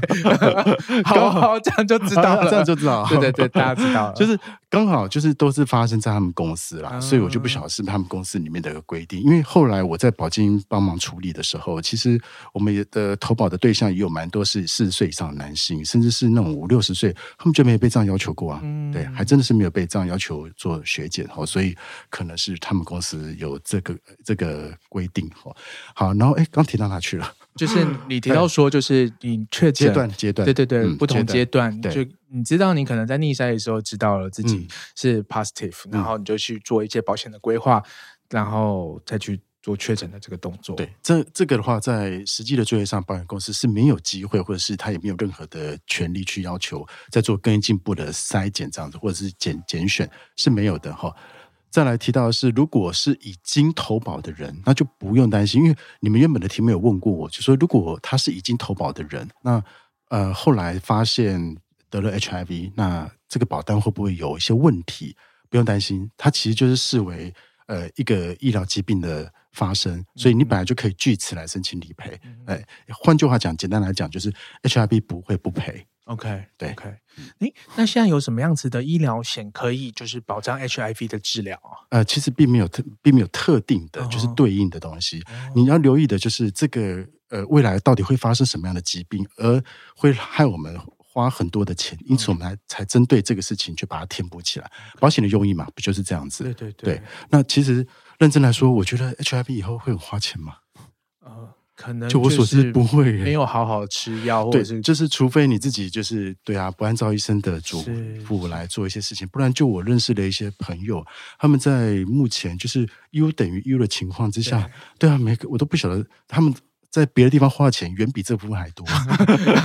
[1.07, 4.37] 好好，这样就知道了，这样就知道，对对对，大家知道了，就是
[4.69, 12.19] 刚好就是都是发生在他们公司啦，所以我就不晓得是他们公司里面的一个规定，因为后来我在保金帮忙处理的时候，其实
[12.51, 17.04] 我们的投保的对象也有蛮多是四十岁以上的男性，甚至是那种五六十岁。
[17.05, 21.75] 对，他们就没有被这样要求过啊，嗯、对，还真的是没有被这样要求做血检哦，所以
[22.09, 25.55] 可能是他们公司有这个这个规定哦。
[25.93, 27.31] 好，然后哎，刚提到哪去了？
[27.55, 37.83] 就是你提到说，就是你确诊阶段阶段，对对对，嗯、不同阶段，阶段就你知道你可能在逆筛的时候知道了自己是 positive，、嗯、然后你就去做一些保险的规划，
[38.29, 39.39] 然后再去。
[39.65, 51.11] 做确诊的这个动作，对，这这个的话，在实际的作业上，保险公司是没有机会，或者是他也没有任何的权利去要求再做更进一步的筛检这样子，或者是检检选是没有的哈。
[51.71, 59.63] 再来提到的是，如果是已经投保的人，那就不用担心，因为你们原本的题目有问过我，就说如果他是已经投保的人，那
[60.09, 61.57] 呃后来发现
[61.89, 65.15] 得了 HIV，那这个保单会不会有一些问题？
[65.49, 67.33] 不用担心，它其实就是视为
[67.65, 69.33] 呃一个医疗疾病的。
[69.55, 72.11] 发生，所以你本来就可以据此来申请理赔。
[72.45, 74.31] 哎、嗯，换句话讲，简单来讲，就是
[74.63, 75.87] HIV 不会不赔。
[76.03, 76.83] OK，对，OK。
[77.39, 81.81] 哎，那现在有什么样子的医疗险可以就是保障 HIV 的治疗啊？
[81.89, 85.21] 呃，其实并没有特，并没有特定的，就是对应的东西。
[85.21, 89.63] 哦、你要留意的就是这个呃，未来到底会发生什么样的疾病，而
[89.95, 94.71] 会害我们花很多的钱，因此我们才才针对这个事情去把它填补起来。
[94.99, 96.43] 保险的用意嘛，不就是这样子？
[96.43, 96.95] 对对对。
[96.97, 97.87] 对，那其实。
[98.19, 100.55] 认真来说，我觉得 HIV 以后会很花钱吗？
[101.25, 107.83] 呃，可能就我所知不会，没有好好吃药，或者是就是除非你自己就是对啊，不按照医生的嘱
[108.25, 111.05] 咐来做一些事情，不然就我认识的一些朋友，
[111.37, 116.53] 他们在目前就是 U 等于 U 的情况之下，对，对啊，每个我都不晓得他们
[116.89, 118.85] 在别的地方花的钱远比这部分还多，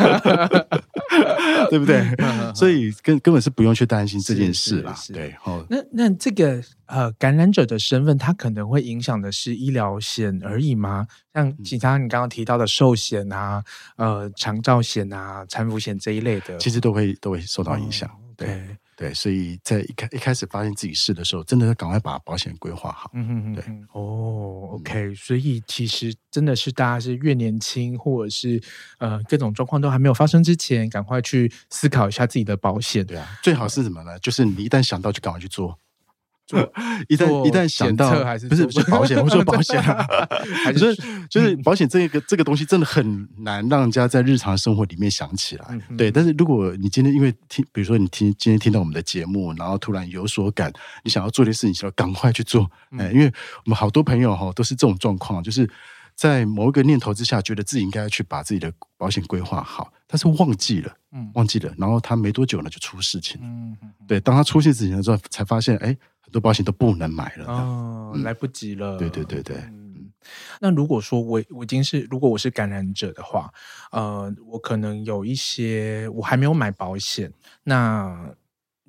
[1.70, 2.04] 对不对？
[2.54, 4.94] 所以根根本是不用去担心这件事啦。
[5.12, 11.06] 对，哦，那那这个呃感染者的身份，它可能会影响的是医疗险而已吗？
[11.34, 13.62] 像其他你刚刚提到的寿险啊、
[13.96, 18.10] 呃长照险啊、产妇险这一类的，其实都会都会受到影响。
[18.36, 18.76] 对。
[19.00, 23.10] 对，所以在一开一开始发现自己是的时候，真的要赶快把保险规划好。
[23.14, 23.64] 嗯嗯嗯，对。
[23.92, 28.62] 哦，OK，所以其实真的是大家是越年轻，或者是
[28.98, 33.02] 呃各种状况都还没有发生之前，赶快去思考一下自己的保险。
[33.06, 34.18] 对啊，最好是什么呢？
[34.18, 35.78] 就是你一旦想到，就赶快去做。
[37.08, 38.10] 一旦一旦想到，
[38.48, 40.06] 不是不是保险，我说保险啊，
[40.64, 40.94] 还是
[41.28, 45.78] 就是保险这个这个东西真的很难让人家在日常生活里面想起来。
[45.96, 50.72] 对，但是如果你今天因为听，比如说你听今天听到我们的节目，然后突然有所感，
[51.04, 52.70] 你想要做的事情，就要赶快去做。
[52.98, 53.26] 哎，因为
[53.64, 55.68] 我们好多朋友哈都是这种状况，就是
[56.14, 60.92] 在某一个念头之下，觉得自己应该要去把自己的保险规划好，但是忘记了，
[61.34, 63.40] 忘记了，然后他没多久呢就出事情。
[63.42, 63.76] 嗯，
[64.06, 65.96] 对，当他出现事情的时候，才发现哎。
[66.30, 68.96] 很多保险都不能买了，哦，来不及了。
[68.96, 69.56] 对对对对。
[69.56, 70.12] 嗯，
[70.60, 73.52] 那如果说我我已经是如果我是感染者的话，
[73.90, 77.32] 呃，我可能有一些我还没有买保险，
[77.64, 78.32] 那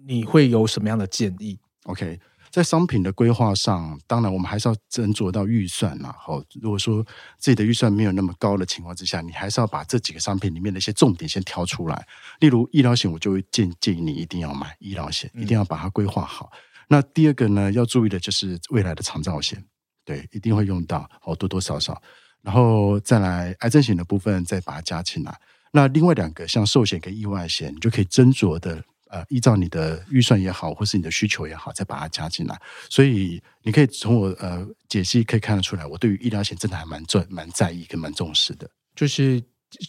[0.06, 2.20] 你会有什么样的建议？OK，
[2.52, 6.14] 在商品的规划上，当然我们还是要斟酌到预算呐。
[6.16, 7.04] 好，如果说
[7.40, 12.08] 自己的预算没有那么高的情况之下，你还是要把这几个商品里面的一些重点先挑出来。
[12.40, 16.52] 例如医疗险，我就会建建议你一定要买医疗险，一定要把它规划好。
[16.92, 19.64] 那第二个呢，要注意的就是未来的长照险，
[20.04, 22.02] 对，一定会用到哦，多多少少。
[22.42, 25.34] 然后再来癌症险的部分，再把它加进来。
[25.72, 32.62] 那另外两个像寿险跟意外险，你就可以斟酌的，呃，依照你的预算也好，或是你的需求也好，再把它加进来。
[32.90, 38.70] 所以你可以从我呃解析可以看得出来，我对于医疗险真的还蛮重、蛮在意跟蛮重视的。
[38.94, 39.42] 就是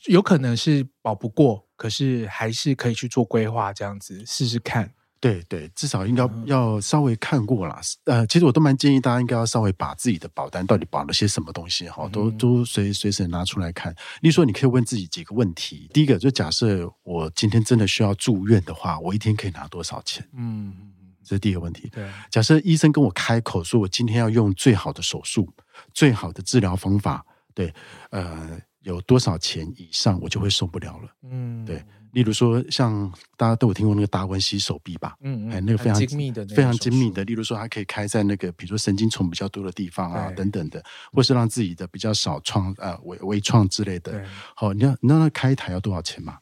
[0.07, 4.93] 有可能是保不过，可是还是可以去做规划，这样子试试看。
[5.23, 7.81] 对对，至少应该要稍微看过啦。
[8.07, 13.95] 呃，其实我都蛮建议大家应该要稍微把自己的保单到底保了些什么东西哈，都都随随时拿出来看。
[14.21, 15.89] 例如说，你可以问自己几个问题。
[15.95, 20.29] 第一个，就假设我今天真的需要住院的话，我一天可以拿多少钱？
[20.35, 20.75] 嗯，
[21.23, 21.89] 这是第一个问题。
[21.93, 25.49] 对，假设医生跟我开口说我今天要用最好的手术、
[25.95, 27.73] 最好的治疗方法，对，
[28.11, 31.09] 呃，有多少钱以上我就会受不了了。
[31.31, 31.81] 嗯，对。
[32.13, 35.17] 例如说，像大家都有听过那个达文西手臂吧？
[35.23, 37.25] 嗯嗯，那个非常精密的，非常精密的。
[37.25, 40.83] 例如说，它可以开在那个比如说神经丛比较多的地方啊，等等的，
[41.13, 44.25] 或是让自己的比较少创呃微微创之类的。
[44.55, 46.39] 好，你要你知道那开一台要多少钱吗？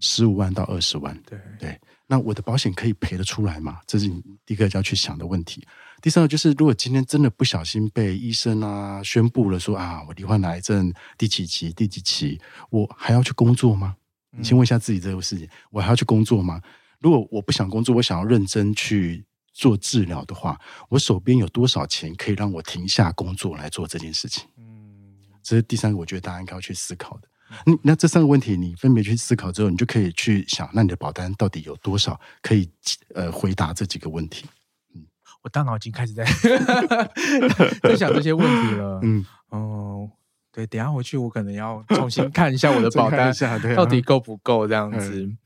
[0.00, 1.16] 十五万到二十万。
[1.24, 3.78] 对对，那我的保险可以赔得出来吗？
[3.86, 5.64] 这是你第一个要去想的问题。
[6.00, 13.94] 第三个就是，如果今天真的不小心被医生啊宣布了说啊，我罹患癌症第几期、第几期，我还要去工作吗？
[14.36, 16.60] 你先问一下自己这个事情，我还要去工作吗？
[17.00, 20.58] 如果我不想工作，我想要认真去做治疗的话，
[20.88, 24.44] 我手边有多少钱可以让我停下工作来做这件事情？
[24.56, 27.28] 嗯，这是第三个，我觉得大家应该要去思考的。
[27.66, 32.70] 嗯，那这三个问题你分别去思考之后，你就可以去想，那你的保单到底有多少可以
[33.14, 34.46] 呃回答这几个问题？
[34.94, 35.04] 嗯，
[35.42, 36.24] 我大脑已经开始在
[37.82, 39.00] 在想这些问题了。
[39.02, 40.10] 嗯哦。
[40.52, 43.32] 对，等一下回去我可能要重新 看一下我的保单
[43.74, 45.22] 到底够不够这样子。
[45.22, 45.38] 嗯，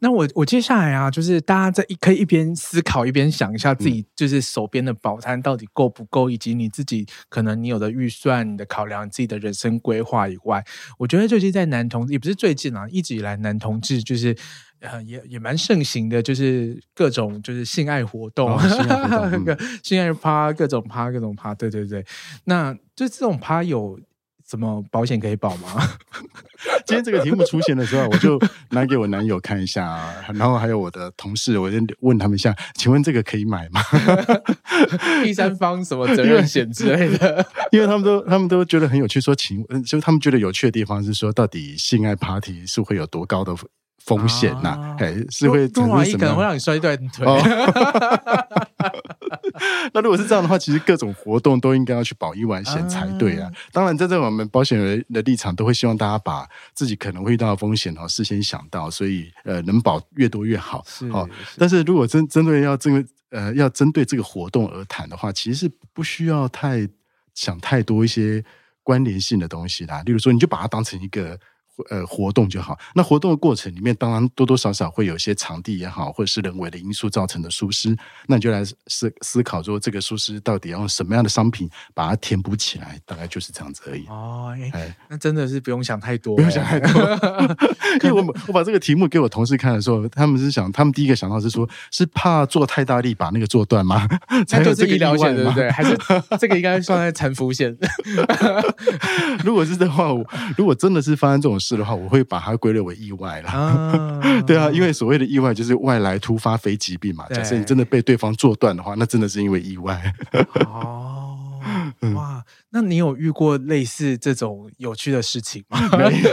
[0.00, 10.64] 那我我接下来啊，就是大家在一可以一边思考一边想一下自己就是手边的保单到底够不够，以及你自己可能你有的预算、你的考量、你自己的人生规划以外，
[10.98, 14.36] 我觉得最近在男同也不是最近啊，一直以来男同志就是
[14.80, 22.04] 呃也也蛮盛行的，就是各种就是性爱活动，性爱活动， 嗯、性爱趴，各种趴，各种趴，对对对，
[22.44, 24.00] 那就这种趴有。
[24.48, 25.88] 什么保险可以保吗？
[26.86, 28.40] 今天这个题目出现的时候，我就
[28.70, 30.00] 拿给我男友看一下，
[30.34, 33.80] 然后还有我的同事，我就问他们一下，请问这个可以买吗？
[35.24, 37.44] 第三方什么责任险之类的？
[37.72, 43.54] 因为他们都他们都觉得很有趣，说请问，就他们觉得有趣的地方是说，到底性爱 party 是会有多高的
[44.06, 44.96] 风险呐、啊？
[44.98, 46.18] 哎、啊，是会产生什么？
[46.18, 47.26] 可能会让你摔断腿。
[47.26, 47.38] 哦
[49.92, 53.50] 那如果是这样的话，其实各种活动都应该要去保意外险才对啊。
[53.72, 60.84] 当然，在这我们保险人的立场，都会希望大家把自己可能会遇到的风险哦，事先想到，所以呃，能保越多越好。
[61.10, 61.26] 好，
[61.56, 66.86] 但是如果针针对要这个呃要针对这个活动而谈的话，其实是不需要太
[67.34, 68.44] 想太多一些
[68.82, 70.02] 关联性的东西啦。
[70.04, 71.38] 例如说，你就把它当成一个
[71.90, 72.78] 呃活动就好。
[72.94, 77.96] 那活动的过程里面，当然多多少少会有一些场地也好，或者是人为的因素造成的疏失，
[78.26, 84.06] 那你就来思思考说，这个疏失到底要用什么样的商品把它填补起来，大概就是这样子而已。
[84.06, 86.88] 哦，哎，那真的是不用想太多，不用想太多。
[88.04, 94.06] 因为我我把这个题目给我同事看的时候，他们是想，他们第一个想到是说，是怕做太大力把那个做断吗？
[94.46, 95.70] 才有这个医疗险，对不对？
[95.70, 95.96] 还是
[96.38, 97.74] 这个应该算在沉浮险？
[99.44, 100.10] 如果是的话，
[100.56, 103.50] 如果真的是发生这种事的话，我会把它归类为意外啦。
[103.50, 107.24] 啊 对啊，因为所谓的意外就是外来突发非疾病嘛。
[107.30, 110.12] 假设你真的被对方做断的话，那真的是因为意外。
[110.68, 111.38] 哦，
[112.14, 115.80] 哇，那你有遇过类似这种有趣的事情吗？
[115.96, 116.30] 没有。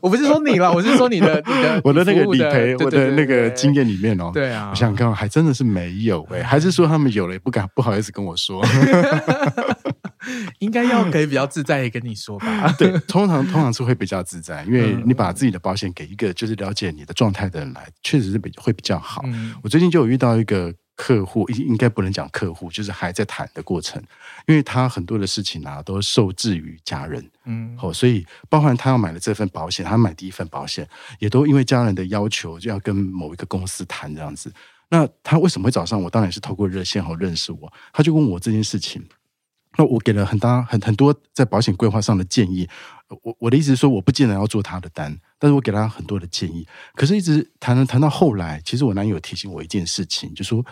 [0.00, 4.30] 我不是说你了，我是说你的、你的、我的那个理赔，我的那个经验里面哦。
[4.32, 8.64] 对啊，我想想看，还真的是没有哎，还是说他们有了也不敢不好意思跟我说。
[10.58, 12.72] 应该要可以比较自在的跟你说吧。
[12.78, 19.22] 对，通常通常是会比较自在，因为你把自己的保险给一个就是了解你的状态的人来，确实是比会比较好。
[19.62, 20.74] 我最近就有遇到一个。
[20.96, 23.98] 客户应应该不能讲客户，就是还在谈的过程，
[24.46, 30.86] 因为他很多的事情啊都受制于家人，嗯，哦，所以包含他要买的这份保险，他买第一份保险，
[31.18, 34.52] 也都因为家人的要求就要跟某一个公司谈这样子。
[34.90, 36.10] 那他为什么会找上我？
[36.10, 39.02] 当然是透过热线后认识我，他就问我这件事情。
[39.80, 42.68] 那我给了很大很很多在保险规划上的建议，
[43.22, 46.66] 我我的意思是说，我不见得要做他的单，但是我给他很多的建议。
[46.94, 50.62] 可是，一直谈谈到后来，其实我男友提醒我一件事情，就说，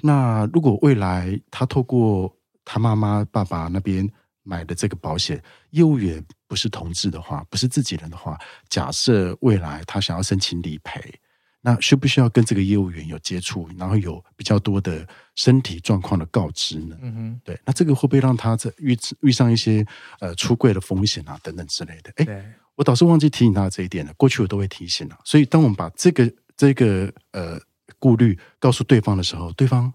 [0.00, 4.10] 那如果未来他透过他妈妈爸爸那边
[4.42, 5.40] 买的这个保险，
[5.70, 8.36] 业务员不是同志的话，不是自己人的话，
[8.68, 11.00] 假设未来他想要申请理赔。
[11.66, 15.04] 那需不需要跟这个业务员有接触，然后有比较多的
[15.34, 16.96] 身体状况的告知呢？
[17.02, 17.58] 嗯哼，对。
[17.64, 19.84] 那这个会不会让他在遇遇上一些
[20.20, 22.12] 呃出柜的风险啊等等之类的？
[22.32, 24.14] 哎，我倒是忘记提醒他这一点了。
[24.16, 25.18] 过去我都会提醒啊。
[25.24, 27.58] 所以当我们把这个这个呃
[27.98, 29.92] 顾虑告诉对方的时候，对方。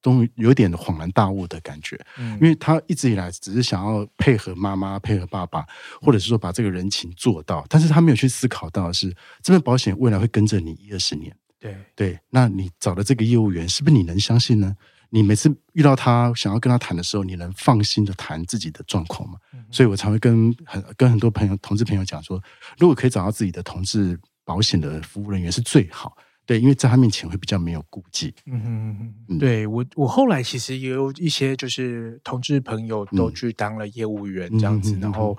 [0.00, 5.64] 都有点恍然大悟的感觉，嗯，因为他一直以来只是想要配合妈妈、配合爸爸，
[6.00, 11.34] 或者是说把这个人情做到，但是他没有去思考到的是，这份保险未来会跟着你一二十年。
[11.58, 14.76] 对对，那你找的这个业务员是不是你能相信呢？
[15.10, 19.38] 你每次遇到他想要跟他谈的时候，你能放心的谈自己的状况吗？
[19.54, 22.42] 嗯、所以我才会跟很跟很多朋友、同志朋友讲说，
[22.78, 26.16] 如果可以找到自己的同志保险的服务人员是最好。
[26.46, 28.32] 对，因为在他面前会比较没有顾忌。
[28.46, 35.36] 嗯哼嗯，对我，我后来其实也有一些就是同志朋友都去当了业务员这样子，嗯、然后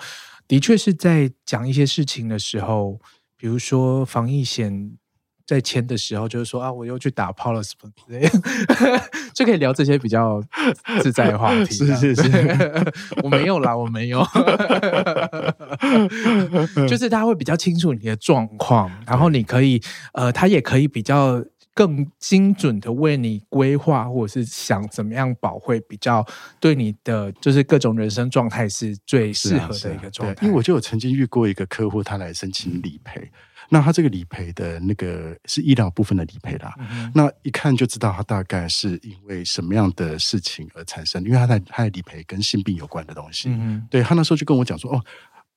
[0.47, 2.99] 的确是在讲一些事情的时候，
[3.37, 4.97] 比如说防疫险。
[5.47, 9.01] 在签的时候，就是说啊，我又去打炮了什么之类的，
[9.33, 10.43] 就可以聊这些比较
[11.01, 11.73] 自在的话题。
[11.73, 12.93] 是是是，
[13.23, 14.21] 我没有啦，我没有，
[16.85, 19.81] 就是他会比较清楚你的状况，然后你可以
[20.11, 21.41] 呃，他也可以比较
[21.73, 26.25] 更精准的为你规划，或者是想怎么样保会比较
[26.59, 30.45] 对你的就是各种人生状态是最适合的一个状态。
[30.45, 33.31] 因为我就有曾经遇过一个客户，他来申请理赔。
[33.69, 43.49] 那他这个理赔的那个是医疗部分的理赔啦，嗯、那一看就知道他大概是因为什么样的事情而产生，因为他在他在理赔跟性病有关的东西。
[43.49, 45.03] 嗯、对，他那时候就跟我讲说，哦。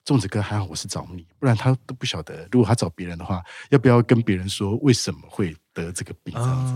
[0.04, 2.48] 粽子哥还好，我是找你，不然他都不晓得。
[2.50, 6.34] 如果他找别人的话，要不要跟别人说为什么会得这个病？
[6.34, 6.72] 这样子。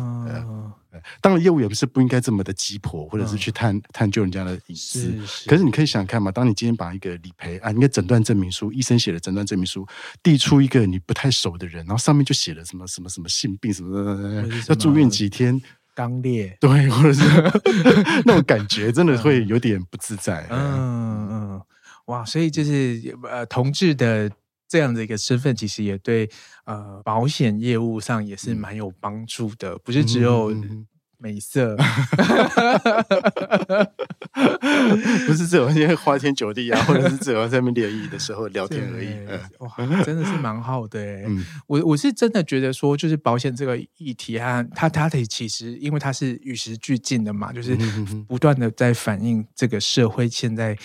[0.47, 0.73] 哦、
[1.21, 5.01] 当然，业务也不是不应该这么的急迫，或者是去探、哦、探究人家的隐私。
[5.01, 9.87] 是是，可是你可以想想看嘛，当你今天把一个理赔啊，应该诊断证明书，医生写的诊断证明书
[10.23, 15.61] 递出一个你不太熟的人，然后上面就写了什么什么什么性病什么什么，要住院几天，
[15.97, 17.23] 肛裂，对，或者是
[18.25, 20.47] 那种感觉，真的会有点不自在。
[20.51, 21.04] 嗯
[22.07, 24.31] 哇，所以就是呃，同志的
[24.69, 26.29] 这样的一个身份，其实也对
[26.65, 30.55] 呃保险业务上也是蛮有帮助的，嗯、不是只有
[31.17, 31.75] 美色，
[35.27, 39.09] 不是只有因为花天酒地啊，或者是只有在那边联谊的时候聊天而已。
[39.61, 39.75] 哇，
[40.05, 41.01] 真的是蛮好的。
[41.01, 47.75] 嗯、我我是真的觉得说，就是保险这个议题啊，它它的其实因为它是与时俱进的嘛，就是
[48.29, 50.77] 不断的在反映这个社会现在。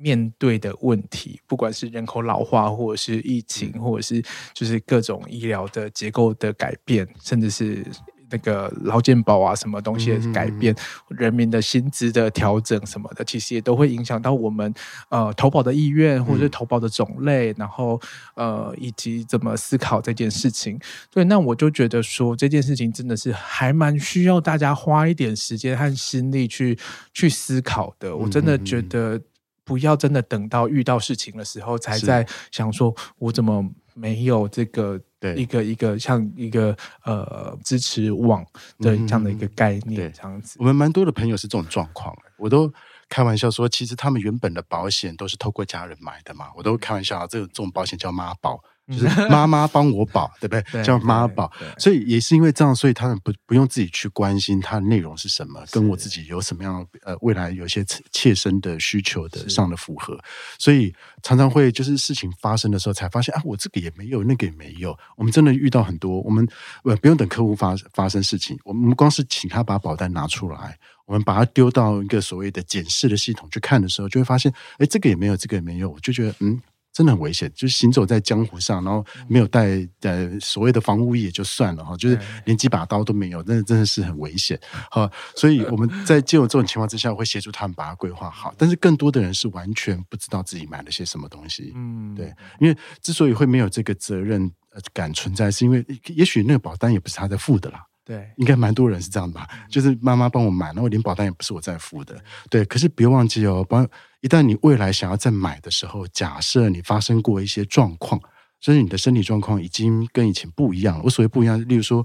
[0.00, 4.22] 面对的问题，不管是人口老化，或者是疫情，或者是
[4.54, 7.84] 就是各种医疗的结构的改变，甚至是
[8.30, 10.72] 那个劳健保啊什么东西的改变，
[11.10, 14.72] 嗯、人民的薪资的调整什么的，其实也都会影响到我们
[15.10, 18.00] 呃投保的意愿，或者是投保的种类，嗯、然后
[18.36, 20.78] 呃以及怎么思考这件事情。
[21.10, 26.78] 对，那我就觉得说这件事情真的是还蛮需要大家花一点时间和心力去
[27.12, 28.16] 去思考的。
[28.16, 29.20] 我真的觉得。
[29.64, 35.00] 不要真的等到遇到事情的时候才在想说，我怎么没有这个
[35.36, 38.44] 一个一个像一个呃支持网
[38.78, 40.56] 的这样的一个概念这样子。
[40.58, 42.72] 我们蛮多的朋友是这种状况，我都
[43.08, 48.62] 开玩笑说，其实他们原本的保险都是透过家人买的嘛，我都开玩笑，这种这种保险叫妈宝。
[48.90, 50.82] 就是妈妈帮我保，对不对？
[50.82, 60.18] 叫妈宝，所以也是因为这样，所以他们不不用自己去关心它的内容是什么，跟我自己有什么样呃未来有一些切身的需求的上的符合，
[60.58, 64.98] 所以常常会就是事情发生的时候才发现啊，我这个也没有，那个也没有。
[65.16, 66.46] 我们真的遇到很多，我们
[66.82, 70.76] 呃不用等客户发发生事情，我们光是请他把保单拿出来，
[71.06, 76.60] 我们把它丢到一个所谓的检视的系统去看的时候，就会发现，哎，这个也没有，这个也没有，我就觉得嗯。
[76.92, 84.58] 真的很危险，就是行走在江湖上，然后没有带呃所谓的防护衣也就算了哈，就是连几把刀都没有，真的真的是很危险。
[84.90, 88.52] 好，所以我们在借由这种情况之下，会协助他们把它规划好。
[88.58, 94.50] 但是更多的人是完全不知道自己买了些什么东西，嗯，对，因为之所以会没有这个责任
[94.92, 97.84] 感存在，是因为也许那个保单也不是他在付的啦。
[98.02, 99.46] 对，应该蛮多人是这样吧？
[99.70, 102.18] 就是妈妈帮我买，然后连保单也不是我在付的。
[102.48, 103.86] 对，可是别忘记哦，保
[104.20, 108.20] 一旦你未来想要再买的时候，假设你发生过一些状况，
[108.60, 111.02] 甚至你的身体状况已经跟以前不一样了。
[111.04, 112.04] 我所谓不一样，例如说，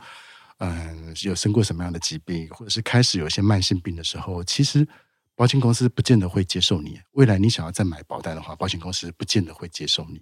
[0.60, 4.88] 嗯，有生过什么样的疾病，或者是开始有一些慢性病的时候，其实
[5.36, 7.00] 保险公司不见得会接受你。
[7.12, 10.22] 未来你想要再买保单的话，保险公司不见得会接受你。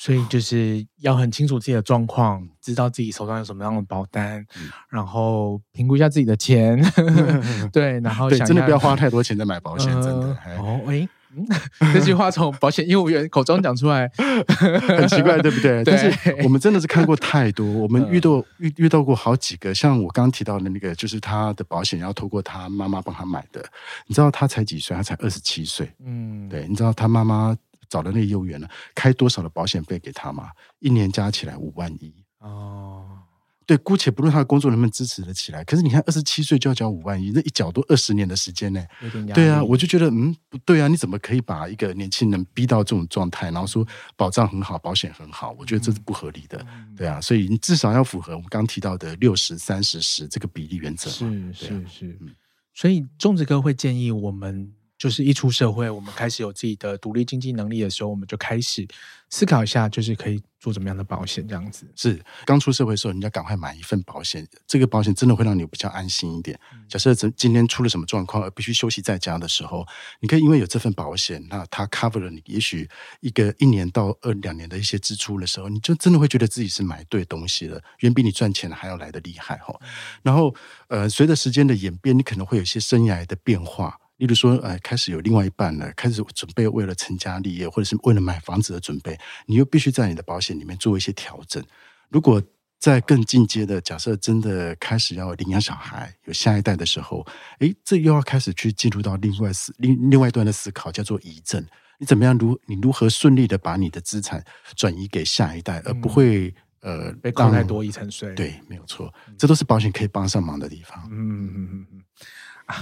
[0.00, 10.34] 所以就是要很清楚自己的状况，知道自己手上有什么样的保单，嗯、然后评估一下自己的钱， 嗯、对，然后想真的不要花太多钱在买保险，真的。
[10.46, 11.46] 呃、哦，喂、嗯，
[11.92, 14.10] 这句话从保险业务员口中讲出来，
[14.88, 15.84] 很奇怪，对不对？
[15.84, 23.62] 对，但是我们真的是看过太多，我们遇到遇遇到过好几个，像我刚刚提到的那个，就是他的保险要透过他妈妈帮他买的，
[24.06, 24.96] 你知道他才几岁？
[24.96, 27.54] 他才二十七岁，嗯，对，你知道他妈妈。
[27.90, 30.48] 找的那个业务员呢，开多少的保险费给他嘛？
[30.78, 33.18] 一年加起来五万一哦。
[33.66, 38.84] 对，姑且不论他的工作能不能支持得起来，可是你看二十七岁就要交五万一，那一缴都二十年的时间呢。
[39.32, 43.86] 对啊，我就觉得嗯，不对啊，你怎么可以把一个年轻人逼到这种状态，然后说
[44.16, 45.54] 保障很好，保险很好？
[45.56, 46.58] 我觉得这是不合理的。
[46.68, 51.08] 嗯、对啊，所以你至少要符合我们刚提到的六十三十十这个比例原则。
[51.08, 52.34] 是是是，嗯、
[52.74, 54.72] 所以粽子哥会建议我们。
[55.00, 58.86] 就是一出社会，我们开始有自己的独立经济能力的时候，我们就开始
[59.30, 61.90] 思考一下，就是可以做怎么样的保险这样子。
[61.96, 66.60] 是刚出社会的时候，你要赶快买一份保险，这个保险真的会让你比较安心一点。
[66.86, 69.86] 假设今今天出了什么状况而必须休息在家的时候，
[70.20, 72.86] 你可以因为有这份保险，那它 cover 了你，也许
[73.20, 79.74] 一个一年到二两年的一些支出的时候，你就真的会觉得自己是买对东西了，远比你赚钱还要来的厉害哈。
[80.22, 80.54] 然后
[80.88, 83.96] 呃，随着时间的演变，你可能会有一些生涯的变化。
[84.20, 91.64] 例如说，哎，开始有另外一半了，开始准备为了成家立业，或者是为了买房子的准备，你又必须在你的保险里面做一些调整。
[92.10, 92.42] 如果
[92.78, 97.26] 在更进阶的假设，真的开始要领养小孩、有下一代的时候，
[97.60, 101.66] 哎，这又要开始去进入到另外思另另外一端的思考，叫做遗赠。
[101.98, 104.44] 你怎么样如你如何顺利的把你的资产
[104.76, 108.34] 转移给下一代，而不会、嗯、呃被扣太多遗产税？
[108.34, 111.06] 对，没有错，这都是保险可以帮上忙的地方。
[111.10, 112.02] 嗯嗯嗯嗯。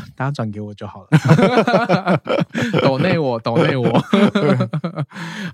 [0.16, 2.20] 大家转给我就好了，
[2.82, 4.04] 抖内我， 抖内我，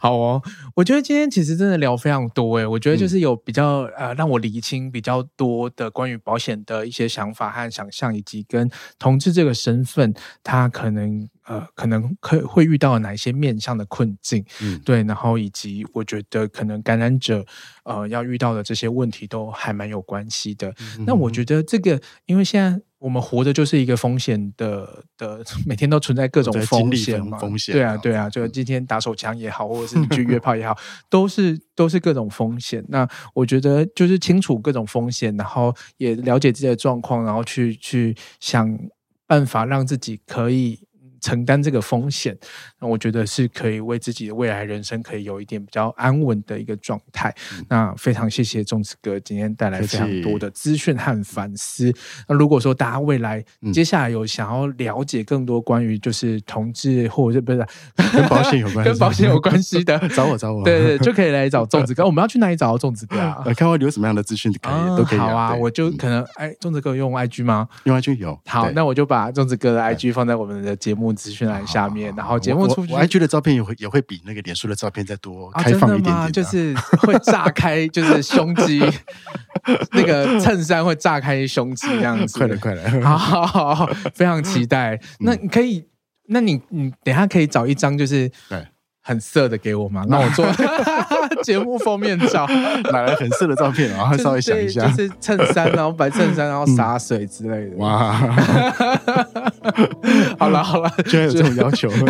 [0.01, 0.43] 好哦。
[0.75, 10.13] 我觉得今天其实真的聊非常多诶，我觉得就是有比较呃让我理清比较多的关于保险的一些想法和想象，以及跟同志这个身份，
[10.43, 17.45] 他可能呃可能可会遇到哪一些面向的困境，嗯，对，然后以及我觉得可能感染者
[17.85, 20.75] 呃要遇到的这些问题都还蛮有关系的。
[20.99, 22.81] 嗯、那我觉得这个，因为现在。
[23.05, 27.37] 我们活着就是一个风险的的， 每天都存在各种风险嘛。
[27.37, 30.75] 风险，对啊，对啊，就今天打手枪也好，或者是你去 约炮也好，
[31.11, 32.83] 都是都是各种风险。
[32.89, 38.75] 那我觉得就是清楚各种风险，然后也了解自己的状况，然后去去想
[39.27, 40.79] 办法让自己可以。
[41.25, 42.37] 承担这个风险，
[42.79, 47.35] 那我觉得是可以为自己的未来人生可以有一点比较安稳的一个状态。
[47.55, 51.91] 嗯、那非常谢谢粽子哥今天带来非常多的资讯和反思。
[52.29, 57.67] 那如果说大家未来接下来有想要了解更多关于就是同志或者是不是
[58.13, 62.05] 跟保险有关系、跟保险有关系的， 找我找我，对对，就可以来找粽子哥。
[62.05, 63.43] 我们要去哪里找到仲子哥啊？
[63.57, 65.19] 看我有什么样的资讯可以、嗯、都可以。
[65.19, 67.67] 好啊，我就可能哎，粽子哥用 IG 吗？
[67.85, 68.39] 用 IG 有。
[68.45, 78.83] 好，那我就把粽子哥的 IG 放在我们的节目资讯栏下面，然后节目出去，我 IG 的照片也会也会比那个脸书的照片再多开放一点点，啊，就是 会炸开，就是胸肌，
[79.93, 82.39] 那个衬衫会炸开胸肌这样子。
[82.39, 84.95] 快了，快了， 好好好，非常期待。
[84.95, 85.87] 嗯、那你可以
[86.27, 88.67] 那你你等一下可以找一张就是对
[89.03, 90.05] 很色的给我吗？
[90.09, 90.47] 让我做
[91.43, 92.47] 节目封面照，
[92.93, 93.91] 买了很色的照片？
[93.91, 97.77] 然后稍微想一下，就是衬衫，然后白衬衫，然后洒水之类的。
[97.77, 98.13] 哇，
[100.39, 101.89] 好了好了，居然有这种要求。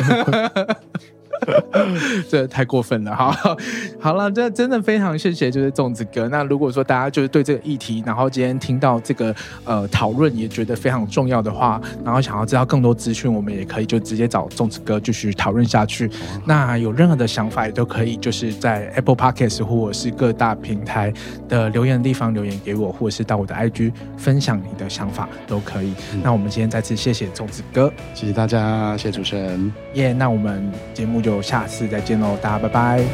[2.28, 3.36] 这太过分了，哈，
[4.00, 6.28] 好了，这真的非常谢谢，就是粽子哥。
[6.28, 9.34] 那如果说大家就是对这个议题，然后今天听到这个
[9.64, 16.10] 呃讨论，也觉得非常重要的话，然后想要知道更多资讯，我们也可以就直接找粽子哥继续讨论下去。
[16.44, 21.12] 那有任何的想法，也都可以就是在 Apple Podcast 或者是各大平台
[21.48, 25.92] 的留言的地方留言给我，或者是到我的 IG 分享你的想法都可以。
[26.12, 30.04] 嗯、那我们今天再次谢谢粽子哥，谢谢大家，谢谢主持人，耶。
[30.04, 33.04] Yeah, 那我们节目就下次再见喽，大家拜拜。